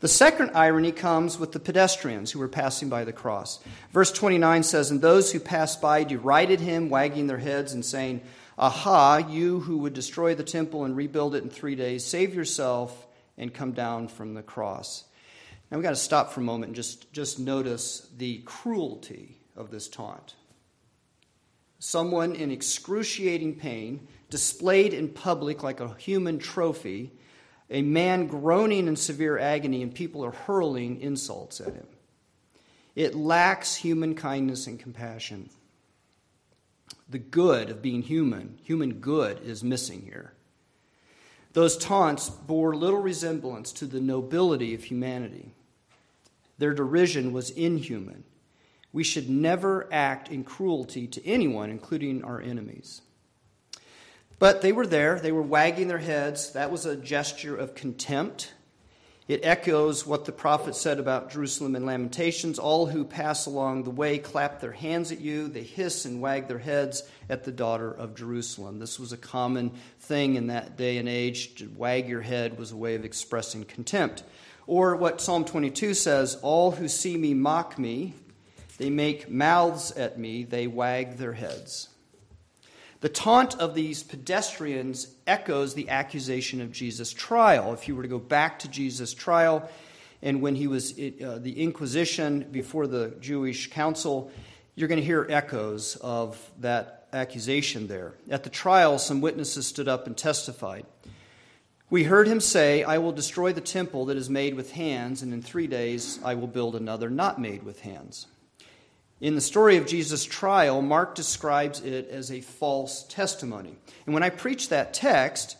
[0.00, 3.60] The second irony comes with the pedestrians who were passing by the cross.
[3.92, 8.20] Verse 29 says, And those who passed by derided him, wagging their heads and saying,
[8.58, 13.06] Aha, you who would destroy the temple and rebuild it in three days, save yourself
[13.38, 15.04] and come down from the cross.
[15.70, 19.70] Now we've got to stop for a moment and just, just notice the cruelty of
[19.70, 20.34] this taunt.
[21.78, 27.10] Someone in excruciating pain, displayed in public like a human trophy,
[27.70, 31.86] a man groaning in severe agony, and people are hurling insults at him.
[32.94, 35.48] It lacks human kindness and compassion
[37.12, 40.32] the good of being human, human good, is missing here.
[41.52, 45.52] Those taunts bore little resemblance to the nobility of humanity.
[46.58, 48.24] Their derision was inhuman.
[48.92, 53.02] We should never act in cruelty to anyone, including our enemies.
[54.38, 56.52] But they were there, they were wagging their heads.
[56.52, 58.52] That was a gesture of contempt
[59.28, 63.90] it echoes what the prophet said about Jerusalem in Lamentations All who pass along the
[63.90, 67.90] way clap their hands at you, they hiss and wag their heads at the daughter
[67.90, 68.80] of Jerusalem.
[68.80, 69.70] This was a common
[70.00, 71.54] thing in that day and age.
[71.56, 74.24] To wag your head was a way of expressing contempt.
[74.66, 78.14] Or what Psalm 22 says All who see me mock me,
[78.78, 81.88] they make mouths at me, they wag their heads.
[83.02, 87.74] The taunt of these pedestrians echoes the accusation of Jesus' trial.
[87.74, 89.68] If you were to go back to Jesus' trial,
[90.22, 94.30] and when he was uh, the Inquisition before the Jewish council,
[94.76, 98.14] you're going to hear echoes of that accusation there.
[98.30, 100.86] At the trial, some witnesses stood up and testified.
[101.90, 105.32] We heard him say, I will destroy the temple that is made with hands, and
[105.34, 108.28] in three days I will build another not made with hands.
[109.22, 113.76] In the story of Jesus' trial, Mark describes it as a false testimony.
[114.04, 115.56] And when I preached that text,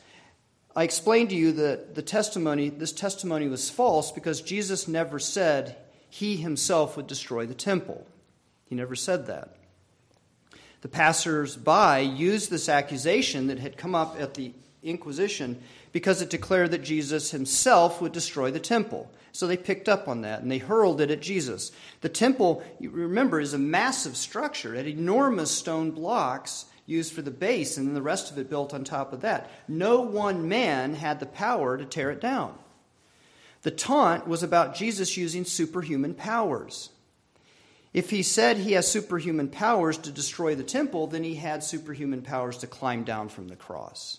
[0.75, 5.77] I explained to you that the testimony, this testimony was false because Jesus never said
[6.11, 8.05] he himself would destroy the temple.
[8.65, 9.55] He never said that.
[10.81, 16.31] The passers by used this accusation that had come up at the Inquisition because it
[16.31, 19.09] declared that Jesus himself would destroy the temple.
[19.33, 21.73] So they picked up on that and they hurled it at Jesus.
[22.03, 24.75] The temple, remember, is a massive structure.
[24.75, 28.51] It had enormous stone blocks used for the base and then the rest of it
[28.51, 29.51] built on top of that.
[29.67, 32.59] No one man had the power to tear it down.
[33.63, 36.91] The taunt was about Jesus using superhuman powers.
[37.95, 42.23] If he said he has superhuman powers to destroy the temple, then he had superhuman
[42.23, 44.19] powers to climb down from the cross.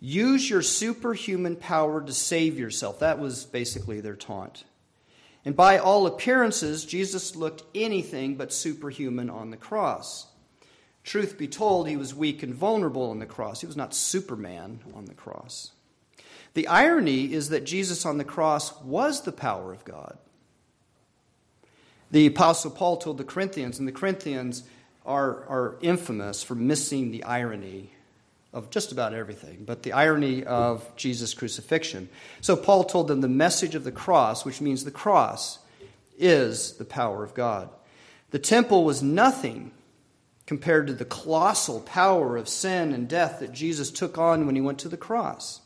[0.00, 3.00] Use your superhuman power to save yourself.
[3.00, 4.64] That was basically their taunt.
[5.44, 10.26] And by all appearances, Jesus looked anything but superhuman on the cross.
[11.04, 13.60] Truth be told, he was weak and vulnerable on the cross.
[13.60, 15.72] He was not Superman on the cross.
[16.54, 20.18] The irony is that Jesus on the cross was the power of God.
[22.10, 24.64] The Apostle Paul told the Corinthians, and the Corinthians
[25.04, 27.92] are, are infamous for missing the irony
[28.52, 32.08] of just about everything, but the irony of Jesus' crucifixion.
[32.40, 35.58] So Paul told them the message of the cross, which means the cross,
[36.18, 37.68] is the power of God.
[38.30, 39.72] The temple was nothing
[40.46, 44.60] compared to the colossal power of sin and death that Jesus took on when he
[44.60, 45.60] went to the cross.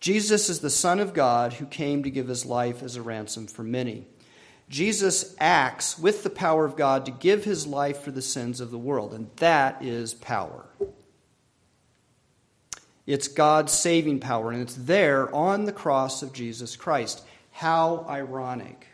[0.00, 3.48] Jesus is the Son of God who came to give his life as a ransom
[3.48, 4.06] for many.
[4.68, 8.70] Jesus acts with the power of God to give his life for the sins of
[8.70, 10.66] the world, and that is power.
[13.08, 17.24] It's God's saving power, and it's there on the cross of Jesus Christ.
[17.52, 18.86] How ironic.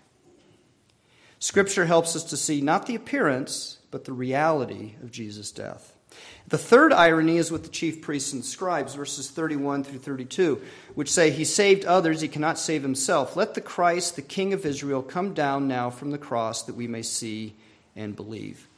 [1.40, 5.96] Scripture helps us to see not the appearance, but the reality of Jesus' death.
[6.46, 10.62] The third irony is with the chief priests and scribes, verses 31 through 32,
[10.94, 13.34] which say, He saved others, he cannot save himself.
[13.34, 16.86] Let the Christ, the King of Israel, come down now from the cross that we
[16.86, 17.56] may see
[17.96, 18.68] and believe.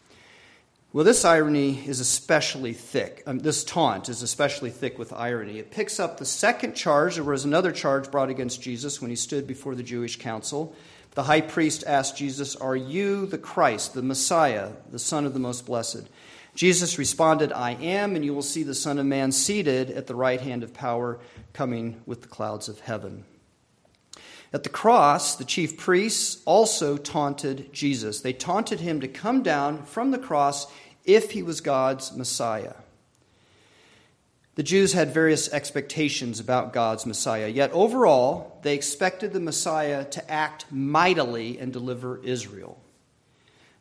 [0.96, 3.22] Well, this irony is especially thick.
[3.26, 5.58] Um, this taunt is especially thick with irony.
[5.58, 7.16] It picks up the second charge.
[7.16, 10.74] There was another charge brought against Jesus when he stood before the Jewish council.
[11.10, 15.38] The high priest asked Jesus, Are you the Christ, the Messiah, the Son of the
[15.38, 16.08] Most Blessed?
[16.54, 20.14] Jesus responded, I am, and you will see the Son of Man seated at the
[20.14, 21.18] right hand of power,
[21.52, 23.26] coming with the clouds of heaven.
[24.50, 28.20] At the cross, the chief priests also taunted Jesus.
[28.20, 30.66] They taunted him to come down from the cross
[31.06, 32.74] if he was God's Messiah.
[34.56, 40.30] The Jews had various expectations about God's Messiah, yet overall, they expected the Messiah to
[40.30, 42.80] act mightily and deliver Israel.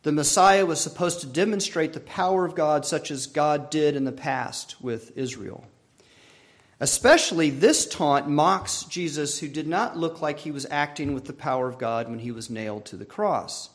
[0.02, 4.04] The Messiah was supposed to demonstrate the power of God, such as God did in
[4.04, 5.66] the past with Israel.
[6.78, 11.32] Especially, this taunt mocks Jesus, who did not look like he was acting with the
[11.32, 13.70] power of God when he was nailed to the cross.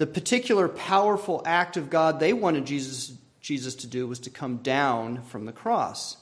[0.00, 4.56] The particular powerful act of God they wanted Jesus Jesus to do was to come
[4.56, 6.16] down from the cross.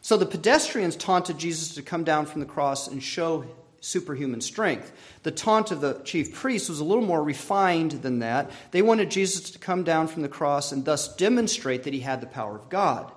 [0.00, 3.44] So the pedestrians taunted Jesus to come down from the cross and show
[3.82, 4.90] superhuman strength.
[5.24, 8.50] The taunt of the chief priests was a little more refined than that.
[8.70, 12.22] They wanted Jesus to come down from the cross and thus demonstrate that he had
[12.22, 13.12] the power of God.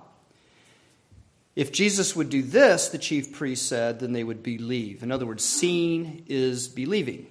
[1.56, 5.02] If Jesus would do this, the chief priest said, then they would believe.
[5.02, 7.28] In other words, seeing is believing.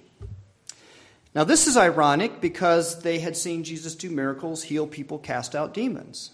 [1.34, 5.72] Now, this is ironic because they had seen Jesus do miracles, heal people, cast out
[5.72, 6.32] demons.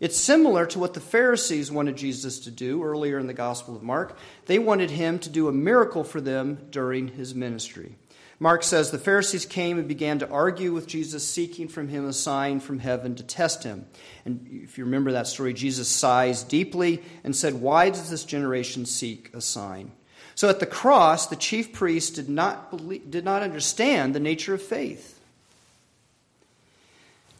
[0.00, 3.82] It's similar to what the Pharisees wanted Jesus to do earlier in the Gospel of
[3.82, 4.16] Mark.
[4.46, 7.96] They wanted him to do a miracle for them during his ministry.
[8.40, 12.12] Mark says the Pharisees came and began to argue with Jesus, seeking from him a
[12.12, 13.86] sign from heaven to test him.
[14.24, 18.86] And if you remember that story, Jesus sighs deeply and said, Why does this generation
[18.86, 19.90] seek a sign?
[20.38, 24.54] So at the cross, the chief priests did not, believe, did not understand the nature
[24.54, 25.18] of faith.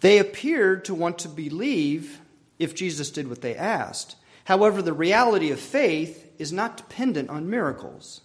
[0.01, 2.19] They appeared to want to believe
[2.59, 4.17] if Jesus did what they asked.
[4.47, 8.21] However, the reality of faith is not dependent on miracles.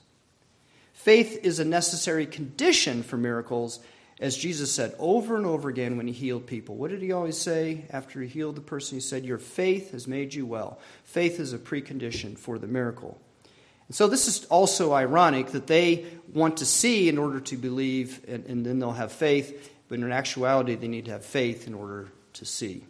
[0.95, 3.79] Faith is a necessary condition for miracles,
[4.19, 6.77] as Jesus said over and over again when he healed people.
[6.77, 8.97] What did he always say after he healed the person?
[8.97, 10.79] He said, Your faith has made you well.
[11.03, 13.21] Faith is a precondition for the miracle.
[13.87, 18.21] And so this is also ironic that they want to see in order to believe,
[18.27, 21.73] and, and then they'll have faith, but in actuality, they need to have faith in
[21.73, 22.85] order to see.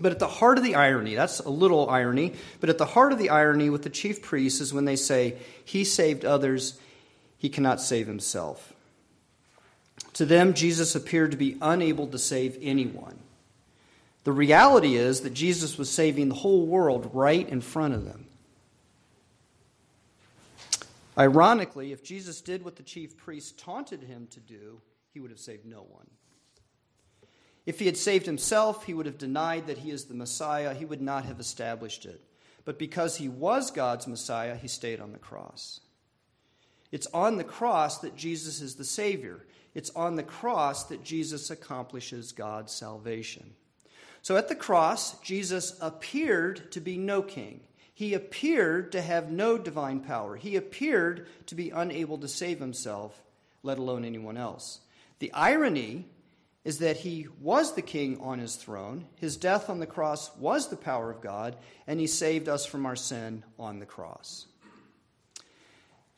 [0.00, 3.12] But at the heart of the irony, that's a little irony, but at the heart
[3.12, 6.78] of the irony with the chief priests is when they say, He saved others,
[7.38, 8.72] he cannot save himself.
[10.14, 13.18] To them, Jesus appeared to be unable to save anyone.
[14.24, 18.26] The reality is that Jesus was saving the whole world right in front of them.
[21.16, 24.80] Ironically, if Jesus did what the chief priests taunted him to do,
[25.12, 26.08] he would have saved no one.
[27.66, 30.74] If he had saved himself, he would have denied that he is the Messiah.
[30.74, 32.20] He would not have established it.
[32.64, 35.80] But because he was God's Messiah, he stayed on the cross.
[36.90, 39.46] It's on the cross that Jesus is the Savior.
[39.74, 43.54] It's on the cross that Jesus accomplishes God's salvation.
[44.22, 47.60] So at the cross, Jesus appeared to be no king.
[48.02, 50.34] He appeared to have no divine power.
[50.34, 53.22] He appeared to be unable to save himself,
[53.62, 54.80] let alone anyone else.
[55.20, 56.08] The irony
[56.64, 59.06] is that he was the king on his throne.
[59.14, 61.54] His death on the cross was the power of God,
[61.86, 64.46] and he saved us from our sin on the cross.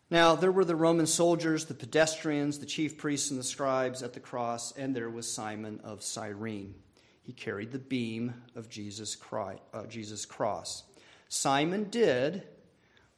[0.08, 4.14] Now, there were the Roman soldiers, the pedestrians, the chief priests, and the scribes at
[4.14, 6.76] the cross, and there was Simon of Cyrene.
[7.24, 10.82] He carried the beam of Jesus, Christ, uh, Jesus' cross.
[11.34, 12.44] Simon did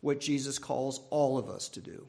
[0.00, 2.06] what Jesus calls all of us to do.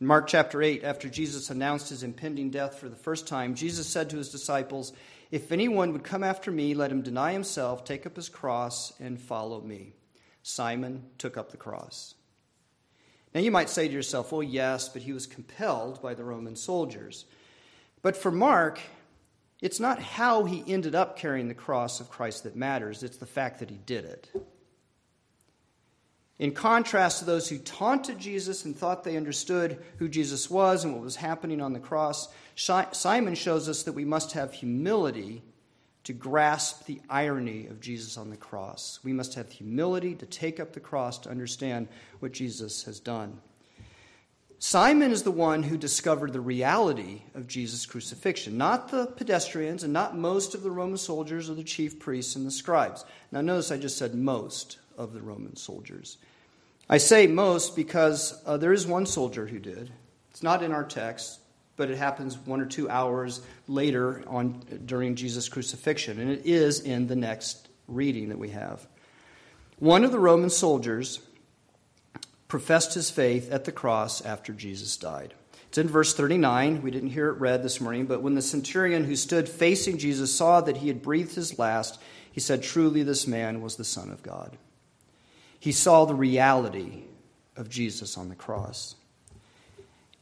[0.00, 3.86] In Mark chapter 8, after Jesus announced his impending death for the first time, Jesus
[3.86, 4.92] said to his disciples,
[5.30, 9.20] If anyone would come after me, let him deny himself, take up his cross, and
[9.20, 9.92] follow me.
[10.42, 12.14] Simon took up the cross.
[13.34, 16.56] Now you might say to yourself, well, yes, but he was compelled by the Roman
[16.56, 17.24] soldiers.
[18.02, 18.80] But for Mark,
[19.60, 23.26] It's not how he ended up carrying the cross of Christ that matters, it's the
[23.26, 24.30] fact that he did it.
[26.38, 30.92] In contrast to those who taunted Jesus and thought they understood who Jesus was and
[30.92, 35.42] what was happening on the cross, Simon shows us that we must have humility
[36.02, 38.98] to grasp the irony of Jesus on the cross.
[39.04, 41.88] We must have humility to take up the cross to understand
[42.18, 43.40] what Jesus has done.
[44.66, 49.92] Simon is the one who discovered the reality of Jesus' crucifixion, not the pedestrians and
[49.92, 53.04] not most of the Roman soldiers or the chief priests and the scribes.
[53.30, 56.16] Now, notice I just said most of the Roman soldiers.
[56.88, 59.92] I say most because uh, there is one soldier who did.
[60.30, 61.40] It's not in our text,
[61.76, 66.80] but it happens one or two hours later on during Jesus' crucifixion, and it is
[66.80, 68.86] in the next reading that we have.
[69.78, 71.20] One of the Roman soldiers
[72.48, 75.34] professed his faith at the cross after Jesus died.
[75.68, 76.82] It's in verse 39.
[76.82, 80.32] We didn't hear it read this morning, but when the centurion who stood facing Jesus
[80.34, 84.10] saw that he had breathed his last, he said, Truly, this man was the Son
[84.10, 84.56] of God.
[85.58, 87.04] He saw the reality
[87.56, 88.96] of Jesus on the cross.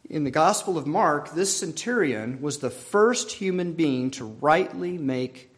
[0.08, 5.50] In the Gospel of Mark, this centurion was the first human being to rightly make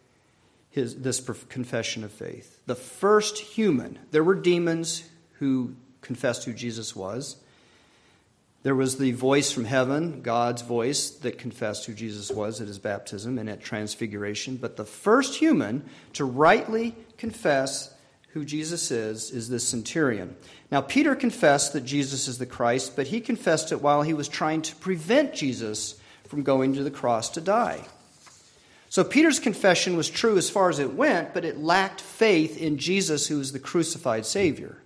[0.69, 2.59] his, this confession of faith.
[2.65, 3.99] The first human.
[4.11, 5.03] There were demons
[5.39, 5.75] who
[6.05, 7.35] confessed who Jesus was.
[8.63, 12.79] There was the voice from heaven, God's voice, that confessed who Jesus was at his
[12.79, 14.55] baptism and at transfiguration.
[14.55, 17.93] But the first human to rightly confess
[18.29, 20.35] who Jesus is is this centurion.
[20.71, 24.27] Now, Peter confessed that Jesus is the Christ, but he confessed it while he was
[24.27, 27.81] trying to prevent Jesus from going to the cross to die.
[28.89, 32.77] So, Peter's confession was true as far as it went, but it lacked faith in
[32.77, 34.77] Jesus, who is the crucified Savior.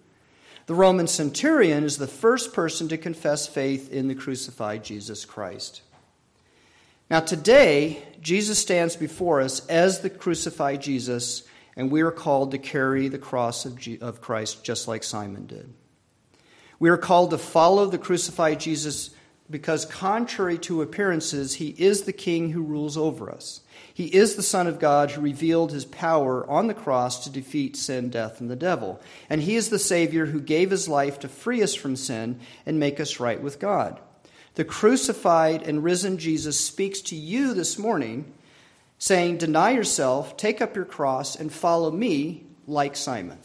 [0.70, 5.82] The Roman centurion is the first person to confess faith in the crucified Jesus Christ.
[7.10, 11.42] Now, today, Jesus stands before us as the crucified Jesus,
[11.76, 15.74] and we are called to carry the cross of, of Christ just like Simon did.
[16.78, 19.10] We are called to follow the crucified Jesus
[19.50, 23.62] because, contrary to appearances, he is the king who rules over us.
[23.92, 27.76] He is the Son of God who revealed his power on the cross to defeat
[27.76, 29.02] sin, death, and the devil.
[29.30, 32.80] And he is the Savior who gave his life to free us from sin and
[32.80, 34.00] make us right with God.
[34.56, 38.32] The crucified and risen Jesus speaks to you this morning,
[39.00, 43.40] saying, Deny yourself, take up your cross, and follow me like Simon.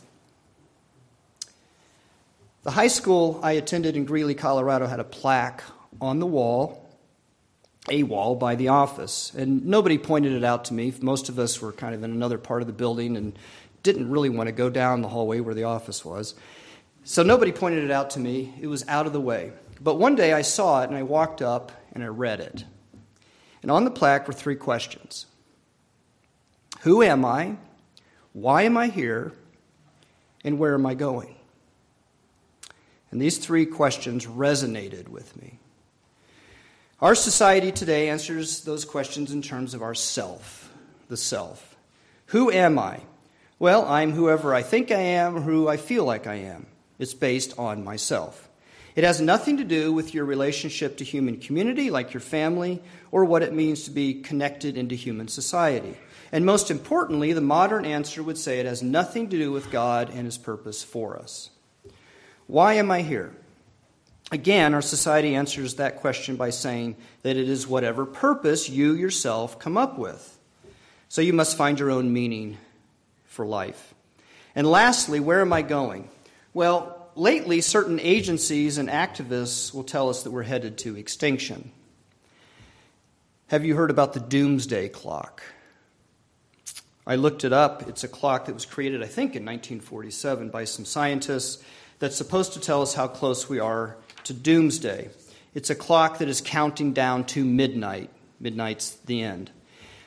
[2.64, 5.62] The high school I attended in Greeley, Colorado had a plaque
[6.00, 6.84] on the wall
[7.88, 9.32] a wall by the office.
[9.34, 10.92] And nobody pointed it out to me.
[11.00, 13.38] Most of us were kind of in another part of the building and
[13.82, 16.34] didn't really want to go down the hallway where the office was.
[17.04, 18.54] So nobody pointed it out to me.
[18.60, 19.52] It was out of the way.
[19.80, 22.64] But one day I saw it and I walked up and I read it.
[23.60, 25.26] And on the plaque were three questions
[26.80, 27.56] Who am I?
[28.32, 29.32] Why am I here?
[30.42, 31.36] And where am I going?
[33.10, 35.58] And these three questions resonated with me.
[37.00, 40.70] Our society today answers those questions in terms of our self,
[41.08, 41.76] the self.
[42.26, 43.00] Who am I?
[43.58, 46.66] Well, I'm whoever I think I am or who I feel like I am.
[46.98, 48.48] It's based on myself.
[48.94, 52.80] It has nothing to do with your relationship to human community, like your family,
[53.10, 55.96] or what it means to be connected into human society.
[56.30, 60.10] And most importantly, the modern answer would say it has nothing to do with God
[60.10, 61.50] and His purpose for us.
[62.46, 63.34] Why am I here?
[64.34, 69.60] Again, our society answers that question by saying that it is whatever purpose you yourself
[69.60, 70.40] come up with.
[71.08, 72.58] So you must find your own meaning
[73.26, 73.94] for life.
[74.56, 76.08] And lastly, where am I going?
[76.52, 81.70] Well, lately, certain agencies and activists will tell us that we're headed to extinction.
[83.46, 85.44] Have you heard about the doomsday clock?
[87.06, 87.88] I looked it up.
[87.88, 91.62] It's a clock that was created, I think, in 1947 by some scientists
[92.00, 95.10] that's supposed to tell us how close we are to doomsday.
[95.54, 98.10] It's a clock that is counting down to midnight.
[98.40, 99.50] Midnight's the end.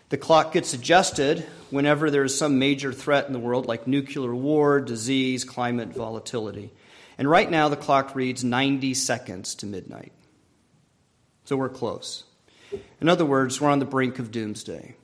[0.09, 4.34] The clock gets adjusted whenever there is some major threat in the world, like nuclear
[4.34, 6.72] war, disease, climate volatility.
[7.18, 10.13] And right now, the clock reads 90 seconds to midnight.
[11.45, 12.24] So we're close.
[13.01, 14.95] In other words, we're on the brink of doomsday.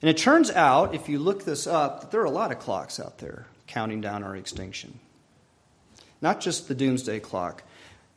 [0.00, 2.58] And it turns out, if you look this up, that there are a lot of
[2.58, 4.98] clocks out there counting down our extinction.
[6.20, 7.62] Not just the doomsday clock.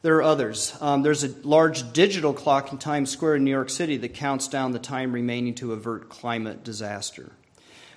[0.04, 0.76] There are others.
[0.82, 4.48] Um, there's a large digital clock in Times Square in New York City that counts
[4.48, 7.32] down the time remaining to avert climate disaster.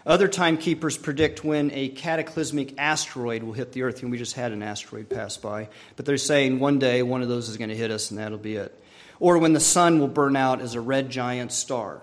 [0.04, 4.52] Other timekeepers predict when a cataclysmic asteroid will hit the Earth, and we just had
[4.52, 5.70] an asteroid pass by.
[5.96, 8.36] But they're saying one day one of those is going to hit us, and that'll
[8.36, 8.78] be it.
[9.18, 12.02] Or when the sun will burn out as a red giant star.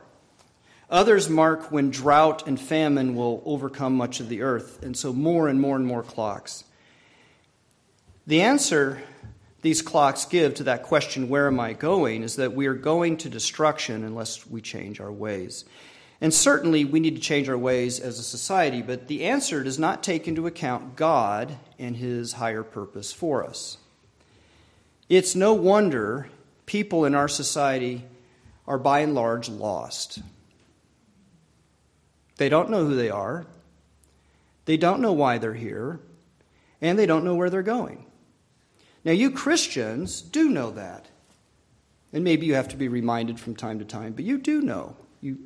[0.89, 5.47] Others mark when drought and famine will overcome much of the earth, and so more
[5.47, 6.64] and more and more clocks.
[8.26, 9.04] The answer
[9.62, 13.18] these clocks give to that question, where am I going, is that we are going
[13.18, 15.66] to destruction unless we change our ways.
[16.20, 19.80] And certainly we need to change our ways as a society, but the answer does
[19.80, 23.78] not take into account God and his higher purpose for us.
[25.09, 26.30] It's no wonder
[26.66, 28.05] people in our society
[28.68, 30.20] are by and large lost.
[32.38, 33.45] They don't know who they are,
[34.66, 35.99] they don't know why they're here,
[36.82, 38.05] and they don't know where they're going.
[39.04, 41.08] Now, you Christians do know that.
[42.14, 44.95] And maybe you have to be reminded from time to time, but you do know.
[45.22, 45.38] You,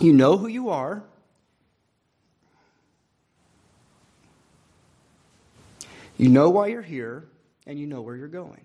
[0.00, 1.02] you know who you are.
[6.16, 7.24] You know why you're here,
[7.66, 8.64] and you know where you're going.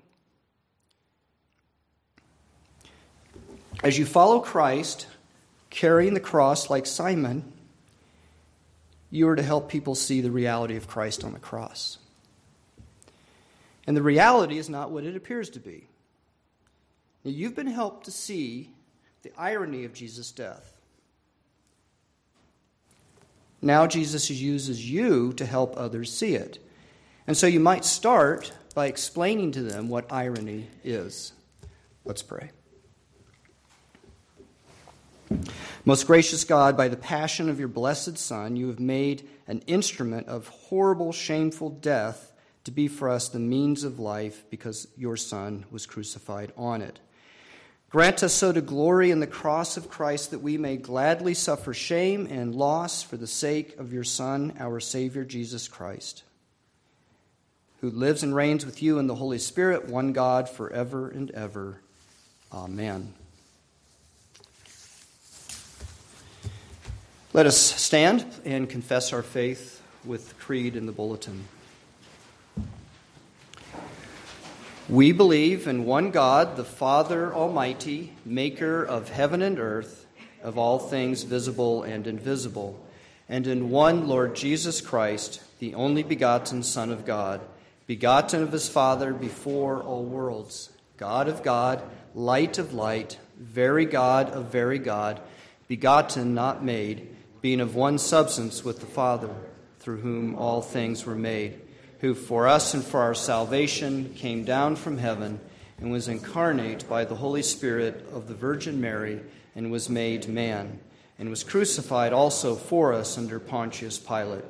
[3.84, 5.08] As you follow Christ,
[5.72, 7.52] carrying the cross like Simon,
[9.12, 11.98] you are to help people see the reality of Christ on the cross.
[13.88, 15.88] And the reality is not what it appears to be.
[17.24, 18.70] Now, you've been helped to see
[19.24, 20.78] the irony of Jesus' death.
[23.62, 26.60] Now, Jesus uses you to help others see it.
[27.28, 31.34] And so you might start by explaining to them what irony is.
[32.06, 32.52] Let's pray.
[35.86, 40.28] Most gracious God, by the passion of your blessed Son, you have made an instrument
[40.28, 42.32] of horrible, shameful death
[42.64, 47.00] to be for us the means of life because your Son was crucified on it.
[47.90, 51.74] Grant us so to glory in the cross of Christ that we may gladly suffer
[51.74, 56.24] shame and loss for the sake of your Son, our Savior, Jesus Christ,
[57.82, 61.82] who lives and reigns with you in the Holy Spirit, one God, forever and ever.
[62.54, 63.16] Amen.
[67.32, 71.48] Let us stand and confess our faith with the creed in the bulletin.
[74.90, 80.08] We believe in one God, the Father Almighty, maker of heaven and earth,
[80.42, 82.84] of all things visible and invisible,
[83.30, 87.42] and in one Lord Jesus Christ, the only begotten Son of God,
[87.86, 91.84] begotten of his Father before all worlds, God of God,
[92.16, 95.22] light of light, very God of very God,
[95.68, 99.34] begotten, not made being of one substance with the Father,
[99.80, 101.60] through whom all things were made,
[102.00, 105.40] who for us and for our salvation came down from heaven
[105.78, 109.22] and was incarnate by the Holy Spirit of the Virgin Mary
[109.56, 110.80] and was made man,
[111.18, 114.44] and was crucified also for us under Pontius Pilate.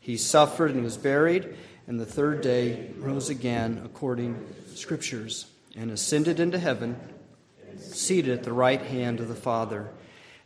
[0.00, 1.54] He suffered and was buried,
[1.86, 6.96] and the third day rose again according to Scriptures, and ascended into heaven,
[7.78, 9.88] seated at the right hand of the Father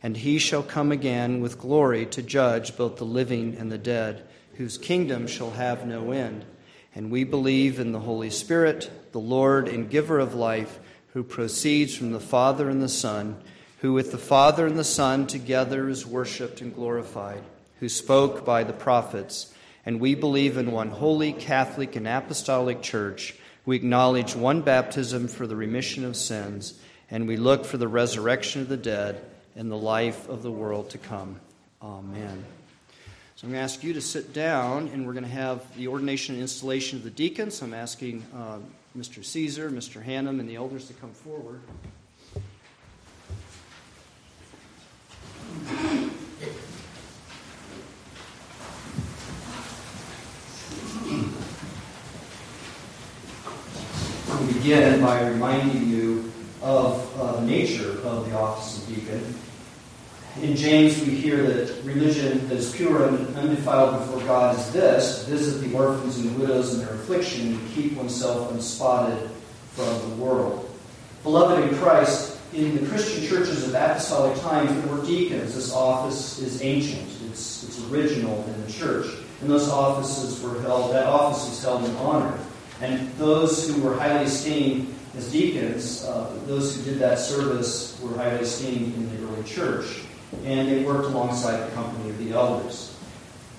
[0.07, 4.23] and he shall come again with glory to judge both the living and the dead,
[4.53, 6.45] whose kingdom shall have no end.
[6.95, 10.79] And we believe in the Holy Spirit, the Lord and giver of life,
[11.11, 13.35] who proceeds from the Father and the Son,
[13.79, 17.43] who with the Father and the Son together is worshiped and glorified,
[17.81, 19.53] who spoke by the prophets.
[19.85, 23.35] And we believe in one holy, Catholic, and Apostolic Church.
[23.65, 26.79] We acknowledge one baptism for the remission of sins,
[27.11, 29.21] and we look for the resurrection of the dead
[29.57, 31.41] in the life of the world to come.
[31.81, 32.45] Amen.
[33.35, 35.87] So I'm going to ask you to sit down, and we're going to have the
[35.87, 37.61] ordination and installation of the deacons.
[37.61, 38.59] I'm asking uh,
[38.95, 39.25] Mr.
[39.25, 40.03] Caesar, Mr.
[40.03, 41.61] Hannum, and the elders to come forward.
[54.47, 56.31] Begin by reminding you
[56.61, 59.35] of uh, the nature of the office of deacon.
[60.41, 65.25] In James, we hear that religion that is pure and undefiled before God is this
[65.25, 69.31] visit the orphans and widows in their affliction and keep oneself unspotted
[69.71, 70.69] from the world.
[71.23, 75.55] Beloved in Christ, in the Christian churches of apostolic times, there were deacons.
[75.55, 79.07] This office is ancient, it's, it's original in the church.
[79.41, 82.37] And those offices were held, that office was held in honor.
[82.79, 88.15] And those who were highly esteemed as deacons, uh, those who did that service were
[88.15, 90.03] highly esteemed in the early church
[90.43, 92.95] and they worked alongside the company of the elders.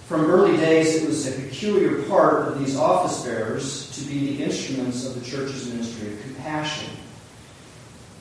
[0.07, 4.45] From early days, it was a peculiar part of these office bearers to be the
[4.45, 6.91] instruments of the church's ministry of compassion.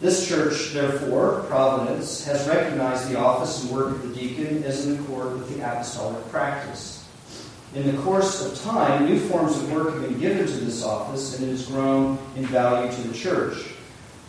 [0.02, 5.00] This church, therefore, Providence, has recognized the office and work of the deacon as in
[5.00, 7.08] accord with the apostolic practice.
[7.74, 11.38] In the course of time, new forms of work have been given to this office,
[11.38, 13.58] and it has grown in value to the church.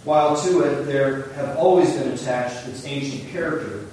[0.05, 3.88] while to it there have always been attached its ancient character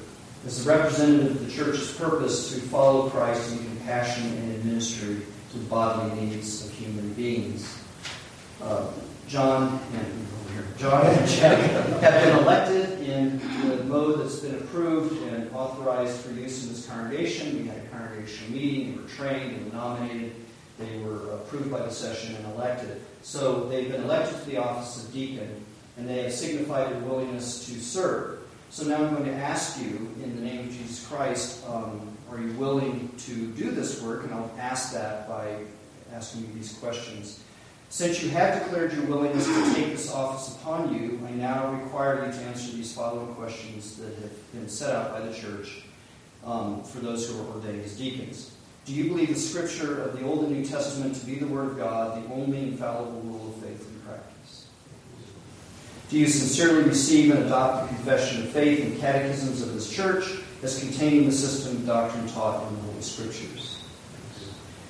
[0.45, 5.21] as a representative of the church's purpose to follow Christ in compassion and in ministry
[5.51, 7.77] to the bodily needs of human beings.
[8.61, 8.87] Uh,
[9.27, 10.27] John and
[10.77, 11.57] John and Jack
[12.01, 16.85] have been elected in the mode that's been approved and authorized for use in this
[16.85, 17.61] congregation.
[17.61, 20.35] We had a congregational meeting, they were trained and nominated,
[20.77, 23.01] they were approved by the session and elected.
[23.23, 25.65] So they've been elected to the office of deacon,
[25.97, 28.44] and they have signified their willingness to serve.
[28.75, 32.37] So now I'm going to ask you, in the name of Jesus Christ, um, are
[32.37, 34.25] you willing to do this work?
[34.25, 35.59] And I'll ask that by
[36.11, 37.41] asking you these questions.
[37.87, 42.25] Since you have declared your willingness to take this office upon you, I now require
[42.25, 45.83] you to answer these following questions that have been set out by the church
[46.45, 48.57] um, for those who are ordained as deacons.
[48.83, 51.67] Do you believe the scripture of the Old and New Testament to be the Word
[51.67, 54.64] of God, the only infallible rule of faith and practice?
[56.09, 60.37] Do you sincerely receive and adopt the confession of faith and catechisms of this church
[60.61, 63.81] as containing the system of doctrine taught in the Holy Scriptures?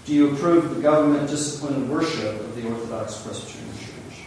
[0.06, 4.26] Do you approve of the government, discipline, and worship of the Orthodox Presbyterian Church?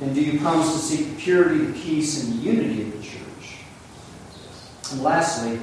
[0.00, 3.02] And do you promise to seek the purity, the peace, and the unity of the
[3.02, 3.58] church?
[4.92, 5.60] And lastly,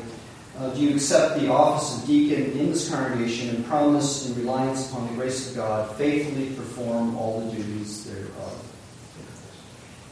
[0.59, 4.89] uh, do you accept the office of deacon in this congregation and promise, in reliance
[4.89, 8.66] upon the grace of God, faithfully perform all the duties thereof?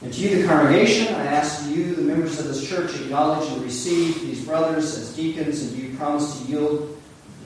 [0.06, 3.64] And to you, the congregation, I ask you, the members of this church, acknowledge and
[3.64, 7.02] receive these brothers as deacons, and you promise to yield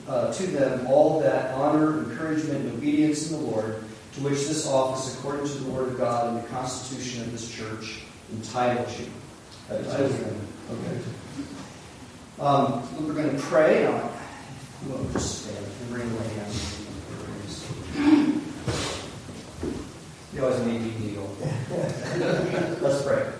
[0.06, 3.82] uh, to them all that honor, encouragement, and obedience in the Lord,
[4.12, 7.50] to which this office, according to the Word of God and the Constitution of this
[7.50, 9.06] church, entitles you.
[9.70, 10.40] Entitles them.
[10.70, 11.00] Okay.
[12.40, 13.86] Um, we're going to pray.
[13.86, 14.12] I'll,
[14.86, 16.76] we'll just stand and bring the hands.
[20.34, 21.36] You always need me kneel.
[22.80, 23.30] Let's pray.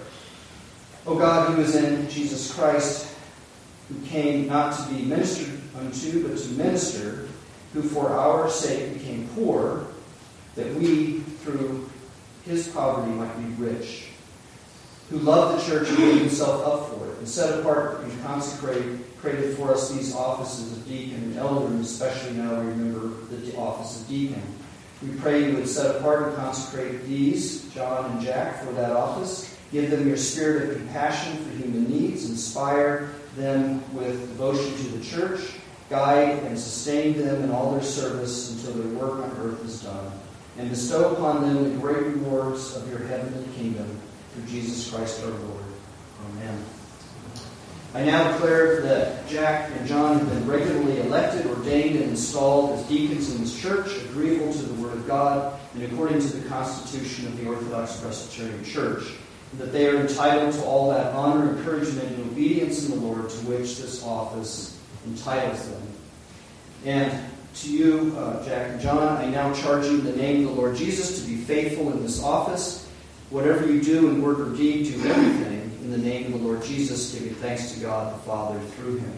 [1.07, 3.15] O God, who is in Jesus Christ,
[3.89, 7.29] who came not to be ministered unto, but to minister,
[7.73, 9.87] who for our sake became poor,
[10.57, 11.89] that we, through
[12.45, 14.09] his poverty, might be rich,
[15.11, 19.05] who loved the church and gave himself up for it, and set apart and consecrated
[19.21, 23.57] created for us these offices of deacon and elder, and especially now we remember the
[23.57, 24.43] office of deacon.
[25.03, 29.57] We pray you would set apart and consecrate these, John and Jack, for that office.
[29.73, 32.29] Give them your spirit of compassion for human needs.
[32.29, 35.55] Inspire them with devotion to the church
[35.91, 40.13] guide and sustain them in all their service until their work on earth is done,
[40.57, 44.01] and bestow upon them the great rewards of your heavenly kingdom
[44.33, 45.65] through Jesus Christ our Lord.
[46.31, 46.65] Amen.
[47.93, 52.89] I now declare that Jack and John have been regularly elected, ordained, and installed as
[52.89, 57.27] deacons in this church, agreeable to the Word of God and according to the Constitution
[57.27, 59.05] of the Orthodox Presbyterian Church,
[59.53, 63.29] and that they are entitled to all that honor, encouragement, and obedience in the Lord
[63.31, 65.83] to which this office entitles them.
[66.85, 67.25] And
[67.57, 70.61] to you, uh, Jack and John, I now charge you in the name of the
[70.61, 72.89] Lord Jesus to be faithful in this office.
[73.31, 76.63] Whatever you do in word or deed, do everything in the name of the Lord
[76.63, 79.13] Jesus, giving thanks to God the Father through him.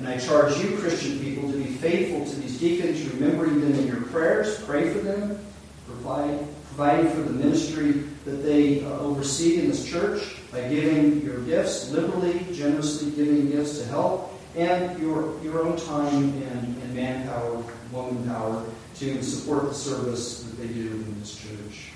[0.00, 3.86] And I charge you, Christian people, to be faithful to these deacons, remembering them in
[3.86, 5.38] your prayers, pray for them,
[5.86, 6.38] provide,
[6.68, 11.90] providing for the ministry that they uh, oversee in this church by giving your gifts,
[11.90, 18.26] liberally, generously giving gifts to help and your, your own time and, and manpower, woman
[18.26, 21.90] power, to support the service that they do in this church.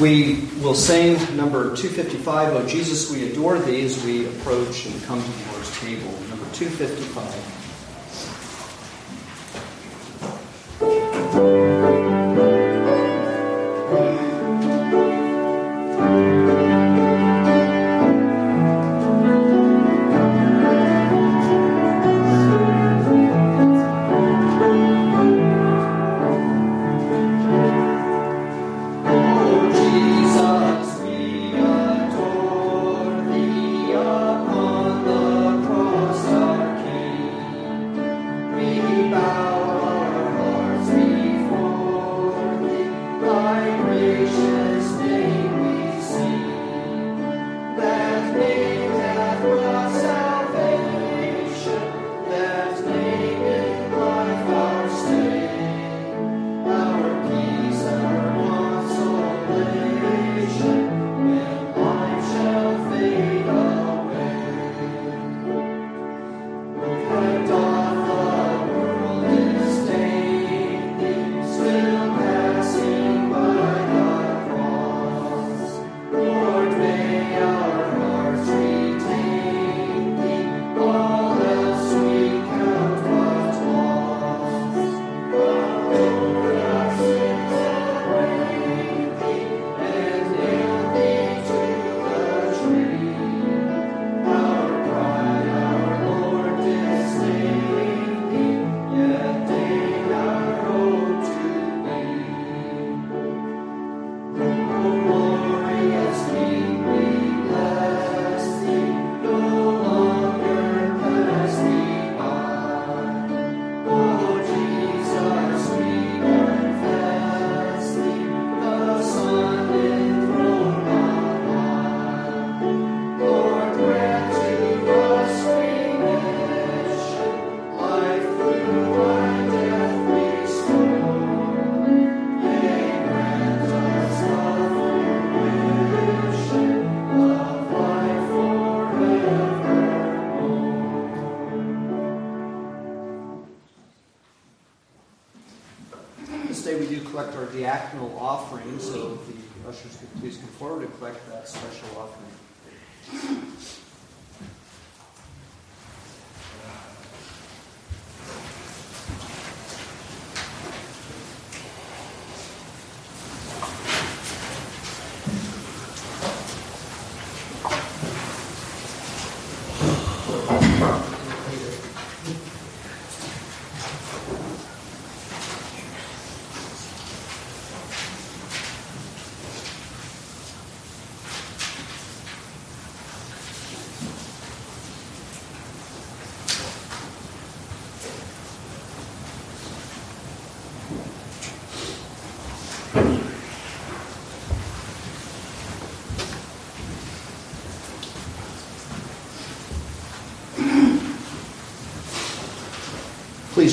[0.00, 5.20] We will sing number 255, Oh Jesus, we adore thee, as we approach and come
[5.20, 6.12] to the Lord's table.
[6.28, 7.57] Number 255.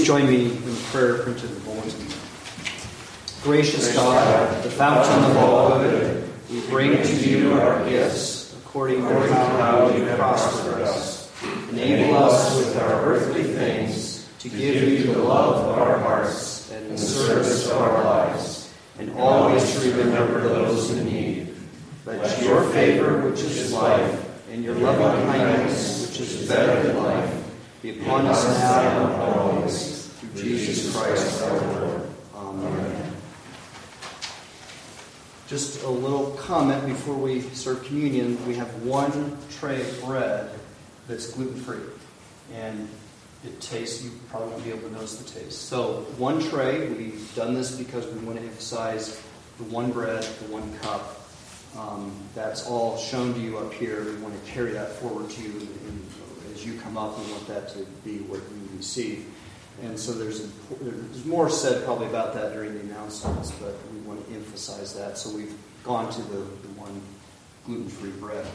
[0.06, 2.06] Join me in prayer printed in bulletin.
[3.42, 9.34] Gracious God, the fountain of all good, we bring to you our gifts according to
[9.34, 11.32] how you prosper us.
[11.72, 16.92] Enable us with our earthly things to give you the love of our hearts and
[16.92, 21.56] the service of our lives, and always to remember those in need.
[22.06, 27.44] Let your favor, which is life, and your loving kindness, which is better than life,
[27.82, 29.95] be upon us now and always,
[30.36, 32.02] Jesus Christ our Lord.
[32.36, 33.14] Amen.
[35.48, 38.46] Just a little comment before we serve communion.
[38.46, 40.50] We have one tray of bread
[41.08, 41.80] that's gluten free.
[42.54, 42.90] And
[43.46, 45.70] it tastes, you probably won't be able to notice the taste.
[45.70, 49.22] So, one tray, we've done this because we want to emphasize
[49.58, 51.22] the one bread, the one cup.
[51.78, 54.04] Um, that's all shown to you up here.
[54.04, 56.06] We want to carry that forward to you and
[56.54, 57.20] as you come up.
[57.20, 59.28] We want that to be what you receive.
[59.84, 60.50] And so there's,
[60.82, 65.18] there's more said probably about that during the announcements, but we want to emphasize that.
[65.18, 65.54] So we've
[65.84, 67.02] gone to the, the one
[67.66, 68.46] gluten free bread.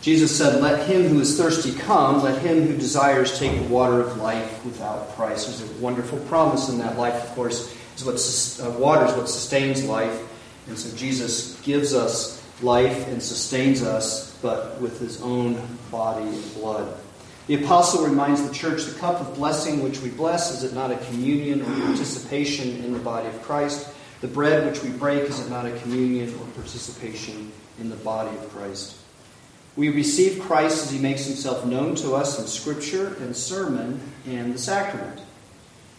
[0.00, 4.00] Jesus said, Let him who is thirsty come, let him who desires take the water
[4.00, 5.46] of life without price.
[5.46, 9.28] There's a wonderful promise in that life, of course, is what uh, water is what
[9.28, 10.22] sustains life.
[10.68, 15.60] And so Jesus gives us life and sustains us, but with his own
[15.90, 16.96] body and blood.
[17.46, 20.90] The apostle reminds the church the cup of blessing which we bless is it not
[20.90, 23.88] a communion or participation in the body of Christ?
[24.20, 28.36] The bread which we break is it not a communion or participation in the body
[28.36, 28.96] of Christ?
[29.76, 34.52] We receive Christ as he makes himself known to us in Scripture and sermon and
[34.52, 35.20] the sacrament.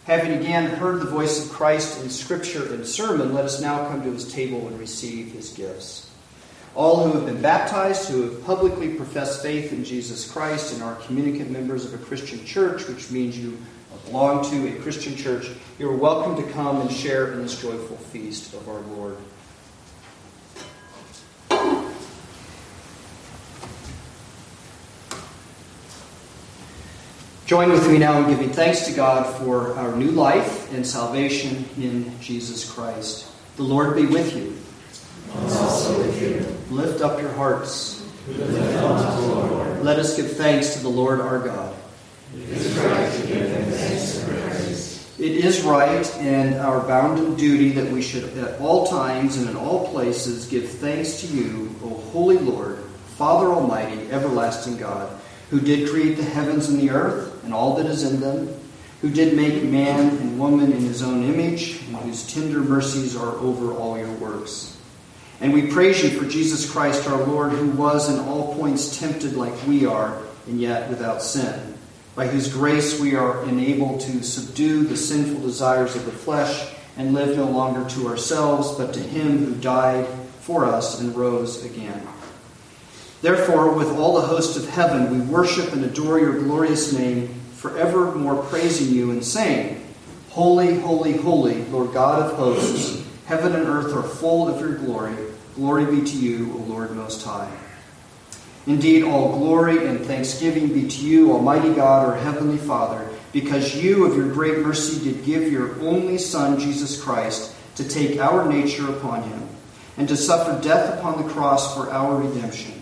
[0.04, 4.02] Having again heard the voice of Christ in Scripture and sermon, let us now come
[4.02, 6.07] to his table and receive his gifts.
[6.78, 10.94] All who have been baptized, who have publicly professed faith in Jesus Christ, and are
[10.94, 13.58] communicant members of a Christian church, which means you
[14.06, 15.50] belong to a Christian church,
[15.80, 19.16] you are welcome to come and share in this joyful feast of our Lord.
[27.46, 31.68] Join with me now in giving thanks to God for our new life and salvation
[31.76, 33.32] in Jesus Christ.
[33.56, 34.56] The Lord be with you.
[35.34, 36.74] Also with you.
[36.74, 37.98] Lift up your hearts.
[38.28, 39.82] Lord.
[39.82, 41.74] Let us give thanks to the Lord our God.
[42.34, 45.18] It is right to give him thanks and praise.
[45.18, 49.56] It is right and our bounden duty that we should at all times and in
[49.56, 52.78] all places give thanks to you, O holy Lord,
[53.16, 55.10] Father Almighty, everlasting God,
[55.50, 58.54] who did create the heavens and the earth and all that is in them,
[59.00, 63.36] who did make man and woman in his own image, and whose tender mercies are
[63.38, 64.77] over all your works.
[65.40, 69.34] And we praise you for Jesus Christ our Lord, who was in all points tempted
[69.34, 71.74] like we are, and yet without sin,
[72.16, 77.14] by whose grace we are enabled to subdue the sinful desires of the flesh and
[77.14, 80.06] live no longer to ourselves, but to him who died
[80.40, 82.06] for us and rose again.
[83.22, 88.42] Therefore, with all the host of heaven, we worship and adore your glorious name, forevermore
[88.44, 89.84] praising you and saying,
[90.30, 95.16] Holy, holy, holy, Lord God of hosts, heaven and earth are full of your glory.
[95.58, 97.50] Glory be to you, O Lord Most High.
[98.68, 104.06] Indeed, all glory and thanksgiving be to you, Almighty God, our Heavenly Father, because you,
[104.06, 108.88] of your great mercy, did give your only Son, Jesus Christ, to take our nature
[108.88, 109.48] upon him,
[109.96, 112.80] and to suffer death upon the cross for our redemption,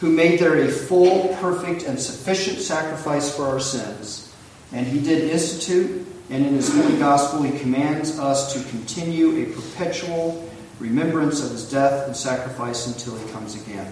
[0.00, 4.34] who made there a full, perfect, and sufficient sacrifice for our sins.
[4.72, 9.52] And he did institute, and in his holy gospel, he commands us to continue a
[9.52, 10.48] perpetual
[10.82, 13.90] remembrance of his death and sacrifice until he comes again.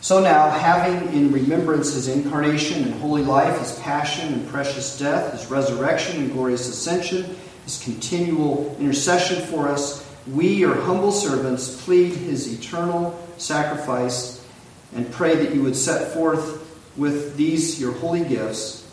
[0.00, 5.32] So now, having in remembrance his incarnation and holy life, his passion and precious death,
[5.32, 12.12] his resurrection and glorious ascension, his continual intercession for us, we, your humble servants, plead
[12.12, 14.46] his eternal sacrifice
[14.94, 16.60] and pray that you would set forth
[16.96, 18.86] with these your holy gifts,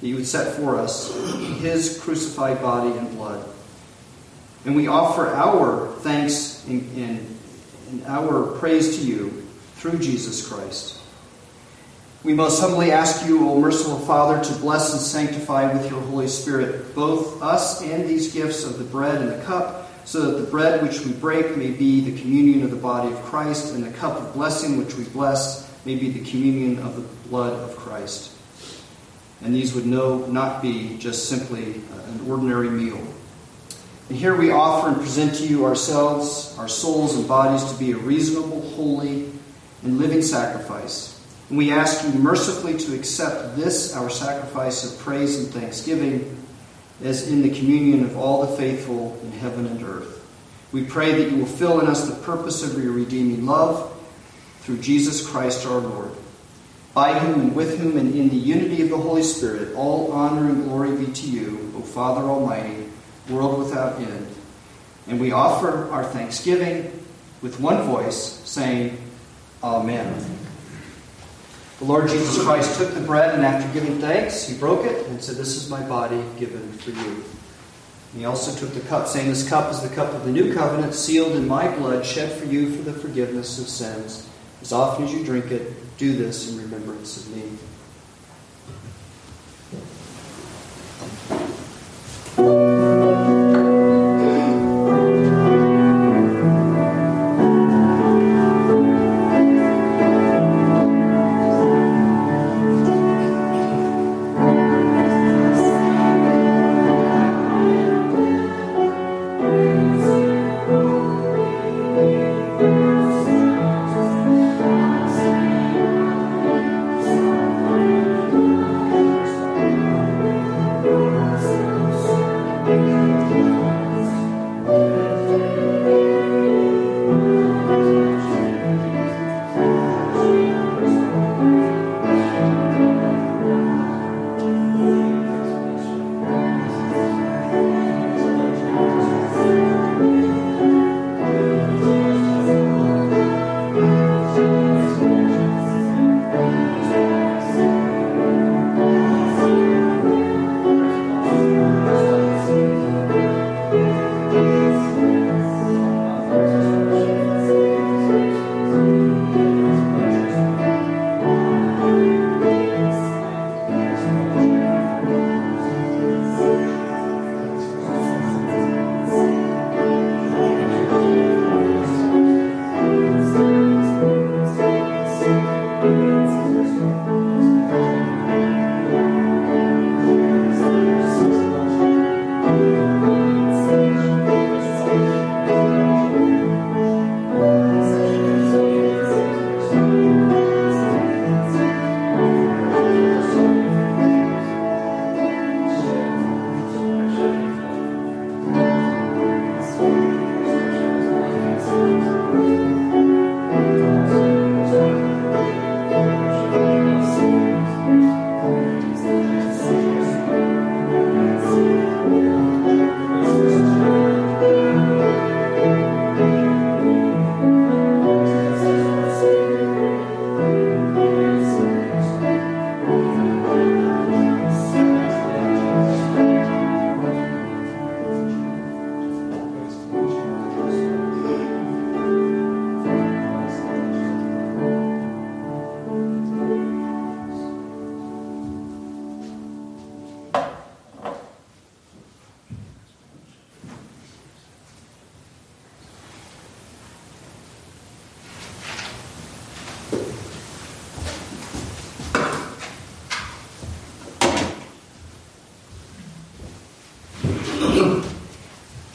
[0.00, 1.14] that you would set for us
[1.60, 3.48] his crucified body and blood.
[4.66, 7.38] And we offer our thanks and, and,
[7.90, 9.46] and our praise to you
[9.76, 11.00] through Jesus Christ.
[12.24, 16.26] We most humbly ask you, O merciful Father, to bless and sanctify with your Holy
[16.26, 20.50] Spirit both us and these gifts of the bread and the cup, so that the
[20.50, 23.92] bread which we break may be the communion of the body of Christ, and the
[23.92, 28.32] cup of blessing which we bless may be the communion of the blood of Christ.
[29.42, 33.00] And these would no, not be just simply uh, an ordinary meal.
[34.08, 37.92] And here we offer and present to you ourselves, our souls and bodies to be
[37.92, 39.32] a reasonable, holy,
[39.82, 41.20] and living sacrifice.
[41.48, 46.44] And we ask you mercifully to accept this, our sacrifice of praise and thanksgiving,
[47.02, 50.24] as in the communion of all the faithful in heaven and earth.
[50.72, 53.92] We pray that you will fill in us the purpose of your redeeming love
[54.60, 56.10] through Jesus Christ our Lord,
[56.92, 60.48] by whom and with whom and in the unity of the Holy Spirit, all honor
[60.48, 62.85] and glory be to you, O Father Almighty,
[63.28, 64.28] world without end.
[65.06, 66.92] And we offer our thanksgiving
[67.42, 68.98] with one voice, saying,
[69.62, 70.38] Amen.
[71.78, 75.22] The Lord Jesus Christ took the bread, and after giving thanks, he broke it and
[75.22, 77.22] said, This is my body given for you.
[78.16, 80.94] he also took the cup, saying, This cup is the cup of the new covenant,
[80.94, 84.28] sealed in my blood, shed for you for the forgiveness of sins.
[84.62, 87.42] As often as you drink it, do this in remembrance of me.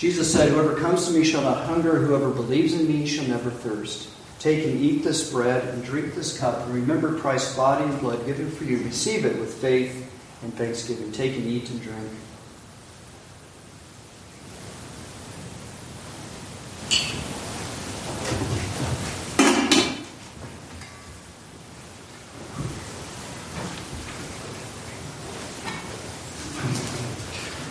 [0.02, 3.52] Jesus said, Whoever comes to me shall not hunger, whoever believes in me shall never
[3.52, 4.10] thirst.
[4.40, 8.26] Take and eat this bread and drink this cup, and remember Christ's body and blood
[8.26, 8.80] given for you.
[8.80, 10.12] Receive it with faith
[10.42, 11.12] and thanksgiving.
[11.12, 12.10] Take and eat and drink.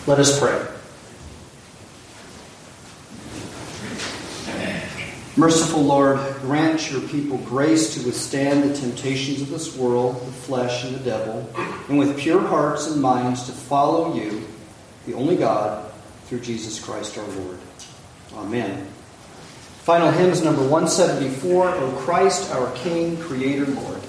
[0.07, 0.80] Let us pray.
[5.41, 10.83] Merciful Lord, grant your people grace to withstand the temptations of this world, the flesh,
[10.83, 11.49] and the devil,
[11.89, 14.47] and with pure hearts and minds to follow you,
[15.07, 15.91] the only God,
[16.25, 17.57] through Jesus Christ our Lord.
[18.35, 18.85] Amen.
[19.79, 24.00] Final hymn is number 174, O Christ, our King, Creator, Lord.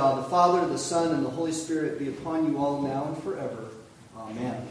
[0.00, 3.68] Father, the Son, and the Holy Spirit be upon you all now and forever.
[4.16, 4.66] Amen.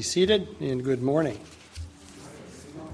[0.00, 1.38] Be seated and good morning.
[2.78, 2.88] I'm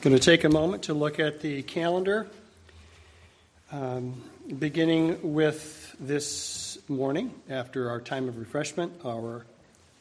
[0.00, 2.28] Going to take a moment to look at the calendar,
[3.72, 4.22] um,
[4.60, 8.92] beginning with this morning after our time of refreshment.
[9.04, 9.44] Our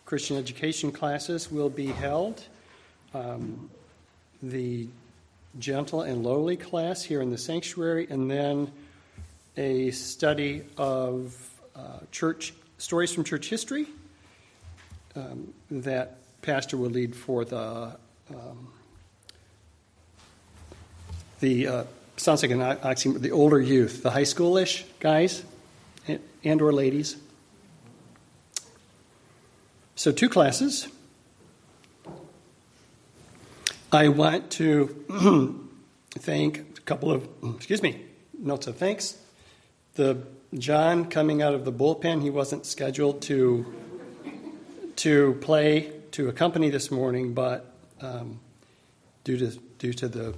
[0.05, 2.43] Christian education classes will be held.
[3.15, 3.71] Um,
[4.43, 4.87] the
[5.57, 8.71] gentle and lowly class here in the sanctuary, and then
[9.57, 11.35] a study of
[11.75, 13.87] uh, church stories from church history
[15.15, 17.95] um, that pastor will lead for the
[18.29, 18.71] um,
[21.39, 21.83] the uh,
[22.17, 25.43] sounds like an oxymoron, the older youth, the high schoolish guys
[26.07, 27.17] and, and or ladies.
[29.95, 30.87] So two classes.
[33.91, 35.69] I want to
[36.19, 38.05] thank a couple of excuse me
[38.39, 39.17] notes of thanks.
[39.95, 40.23] The
[40.53, 43.65] John coming out of the bullpen, he wasn't scheduled to
[45.01, 48.39] to play to accompany this morning, but um,
[49.23, 49.47] due to
[49.79, 50.35] due to the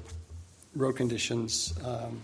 [0.74, 2.24] road conditions, um,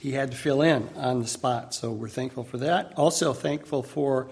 [0.00, 1.74] he had to fill in on the spot.
[1.74, 2.92] So we're thankful for that.
[2.96, 4.26] Also thankful for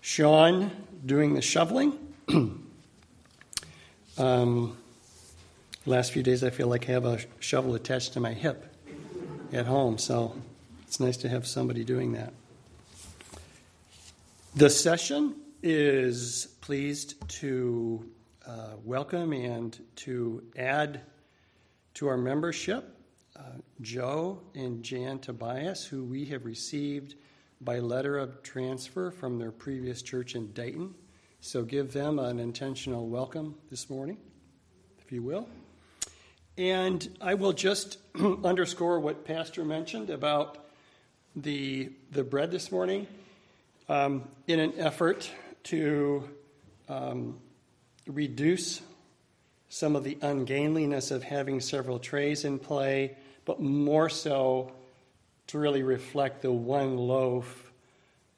[0.00, 0.70] Sean
[1.04, 1.98] doing the shoveling.
[4.16, 4.78] um,
[5.84, 8.74] last few days, I feel like I have a shovel attached to my hip
[9.52, 10.34] at home, so
[10.86, 12.32] it's nice to have somebody doing that.
[14.54, 18.04] The session is pleased to
[18.44, 21.00] uh, welcome and to add
[21.94, 22.98] to our membership
[23.36, 23.42] uh,
[23.82, 27.14] Joe and Jan Tobias, who we have received
[27.60, 30.92] by letter of transfer from their previous church in Dayton.
[31.40, 34.16] So give them an intentional welcome this morning,
[34.98, 35.48] if you will.
[36.58, 37.98] And I will just
[38.42, 40.66] underscore what Pastor mentioned about
[41.36, 43.06] the, the bread this morning
[43.88, 45.30] um, in an effort
[45.62, 46.28] to
[46.88, 47.38] um,
[48.06, 48.80] reduce
[49.68, 54.72] some of the ungainliness of having several trays in play, but more so
[55.48, 57.72] to really reflect the one loaf,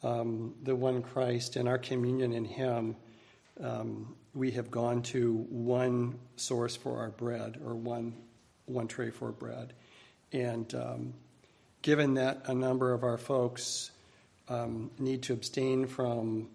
[0.03, 2.97] um, the one Christ, and our communion in Him.
[3.61, 8.15] Um, we have gone to one source for our bread, or one
[8.67, 9.73] one tray for bread,
[10.33, 11.15] and um,
[11.83, 13.91] given that a number of our folks
[14.49, 16.49] um, need to abstain from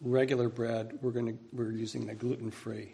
[0.00, 2.92] regular bread, we're going to we're using the gluten free.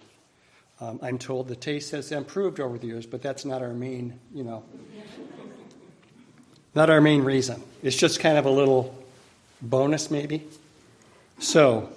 [0.81, 4.19] Um, I'm told the taste has improved over the years, but that's not our main,
[4.35, 4.65] you know,
[6.75, 7.63] not our main reason.
[7.83, 8.95] It's just kind of a little
[9.63, 10.45] bonus, maybe.
[11.39, 11.91] So,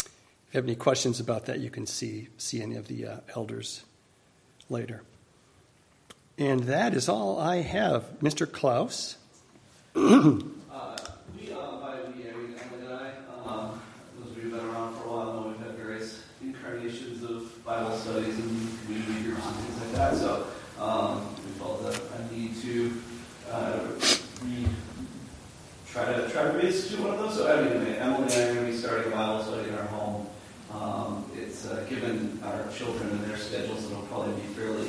[0.00, 0.08] if
[0.52, 3.84] you have any questions about that, you can see see any of the uh, elders
[4.68, 5.02] later.
[6.38, 8.50] And that is all I have, Mr.
[8.50, 9.16] Klaus.
[17.66, 20.16] Bible studies and community groups and things like that.
[20.16, 20.46] So
[20.80, 23.02] um, we felt a, a need to
[23.50, 23.80] uh,
[24.44, 24.68] re,
[25.90, 26.04] try
[26.66, 27.34] to reinstitute one of those.
[27.34, 29.84] So anyway, Emily and I are going to be starting a Bible study in our
[29.84, 30.26] home.
[30.72, 34.88] Um, it's uh, given our children and their schedules, it'll probably be fairly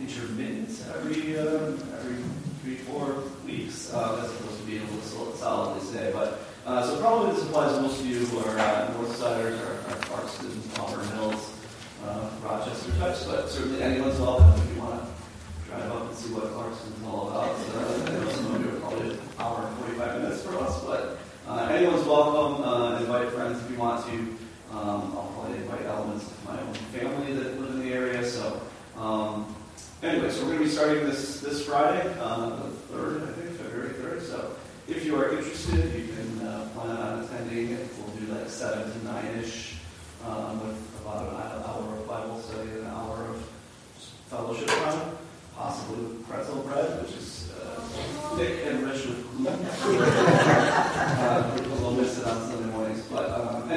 [0.00, 2.22] intermittent every uh, every
[2.62, 6.10] three four weeks, uh, as opposed to being able to solidly say.
[6.12, 9.72] But uh, so probably this applies to most of you who are uh, Northsiders or,
[9.92, 11.52] or Clark students, Auburn Hills
[12.06, 16.32] uh, Rochester touch, but certainly anyone's welcome if you want to drive up and see
[16.32, 17.56] what Clarkston's all about.
[17.56, 20.84] So, I know some of you are probably an hour and 45 minutes for us,
[20.84, 21.18] but
[21.48, 22.64] uh, anyone's welcome.
[22.64, 24.18] Uh, invite friends if you want to.
[24.72, 28.24] Um, I'll probably invite elements of my own family that live in the area.
[28.24, 28.60] So,
[28.96, 29.54] um,
[30.02, 33.50] anyway, so we're going to be starting this this Friday, uh, the third, I think,
[33.56, 34.22] February third.
[34.22, 34.56] So,
[34.88, 37.78] if you are interested, you can uh, plan on attending.
[37.98, 39.76] We'll do like seven to nine ish
[40.26, 43.48] um, with about an hour of Bible study, an hour of
[44.28, 45.16] fellowship time,
[45.54, 47.80] possibly pretzel bread, which is uh,
[48.36, 49.66] thick and rich with gluten.
[49.82, 53.02] uh, people will miss it on Sunday mornings.
[53.10, 53.68] But um,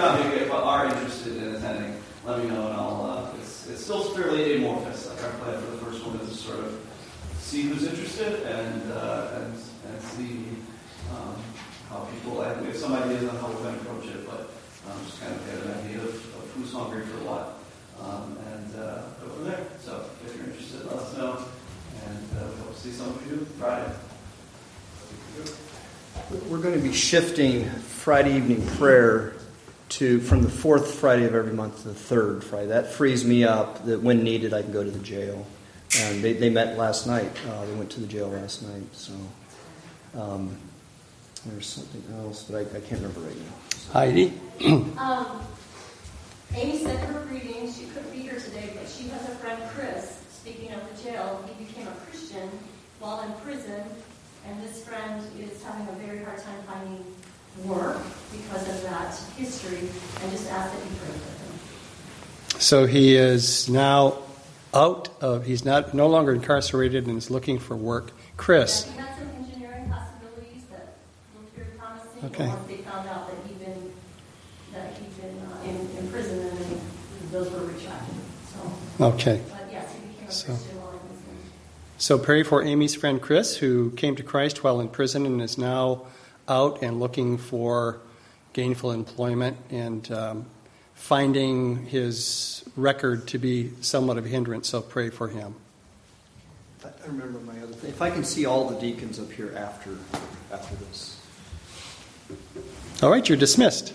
[0.00, 3.32] if but are interested in attending, let me know and I'll.
[3.34, 5.08] Uh, it's, it's still fairly amorphous.
[5.08, 6.78] Like our plan for the first one is to sort of
[7.38, 9.54] see who's interested and uh, and,
[9.88, 10.44] and see
[11.10, 11.34] um,
[11.88, 12.42] how people.
[12.42, 14.50] And we have some ideas on how we're going to approach it, but
[14.88, 17.58] um, just kind of get an idea of, of who's hungry for what,
[18.00, 19.66] um, and uh, go from there.
[19.80, 21.44] So if you're interested, let us know,
[22.06, 23.92] and uh, we hope to see some of you Friday.
[26.50, 29.37] We're going to be shifting Friday evening prayer
[29.90, 32.68] to from the fourth Friday of every month to the third Friday.
[32.68, 35.46] That frees me up that when needed I can go to the jail.
[36.00, 37.30] And they, they met last night.
[37.48, 38.82] Uh, they went to the jail last night.
[38.92, 39.14] So
[40.14, 40.56] um,
[41.46, 43.92] there's something else, but I, I can't remember right now.
[43.92, 44.32] Heidi?
[44.98, 45.42] um,
[46.54, 47.78] Amy sent her greetings.
[47.78, 51.42] She couldn't be here today, but she has a friend, Chris, speaking of the jail.
[51.46, 52.50] He became a Christian
[53.00, 53.82] while in prison,
[54.46, 57.04] and this friend is having a very hard time finding
[57.64, 57.98] work
[58.32, 62.60] because of that history, and just ask that you pray for him.
[62.60, 64.18] So he is now
[64.74, 68.12] out of, he's not no longer incarcerated and is looking for work.
[68.36, 68.86] Chris.
[68.86, 70.94] Yeah, he had some engineering possibilities that
[71.34, 72.24] looked very promising.
[72.24, 72.48] Okay.
[72.48, 73.92] Once they found out that he'd been
[74.74, 76.80] that he'd been uh, in, in prison, and
[77.32, 78.14] those were retracted.
[78.52, 79.04] So.
[79.06, 79.40] Okay.
[79.50, 81.24] But yes, he became a So- Christian while in prison.
[81.98, 85.58] So pray for Amy's friend Chris, who came to Christ while in prison and is
[85.58, 86.02] now
[86.48, 88.00] out and looking for
[88.52, 90.46] gainful employment and um,
[90.94, 94.68] finding his record to be somewhat of a hindrance.
[94.68, 95.54] So pray for him.
[96.84, 97.90] I remember my other thing.
[97.90, 99.96] If I can see all the deacons up here after
[100.52, 101.20] after this.
[103.02, 103.92] All right, you're dismissed.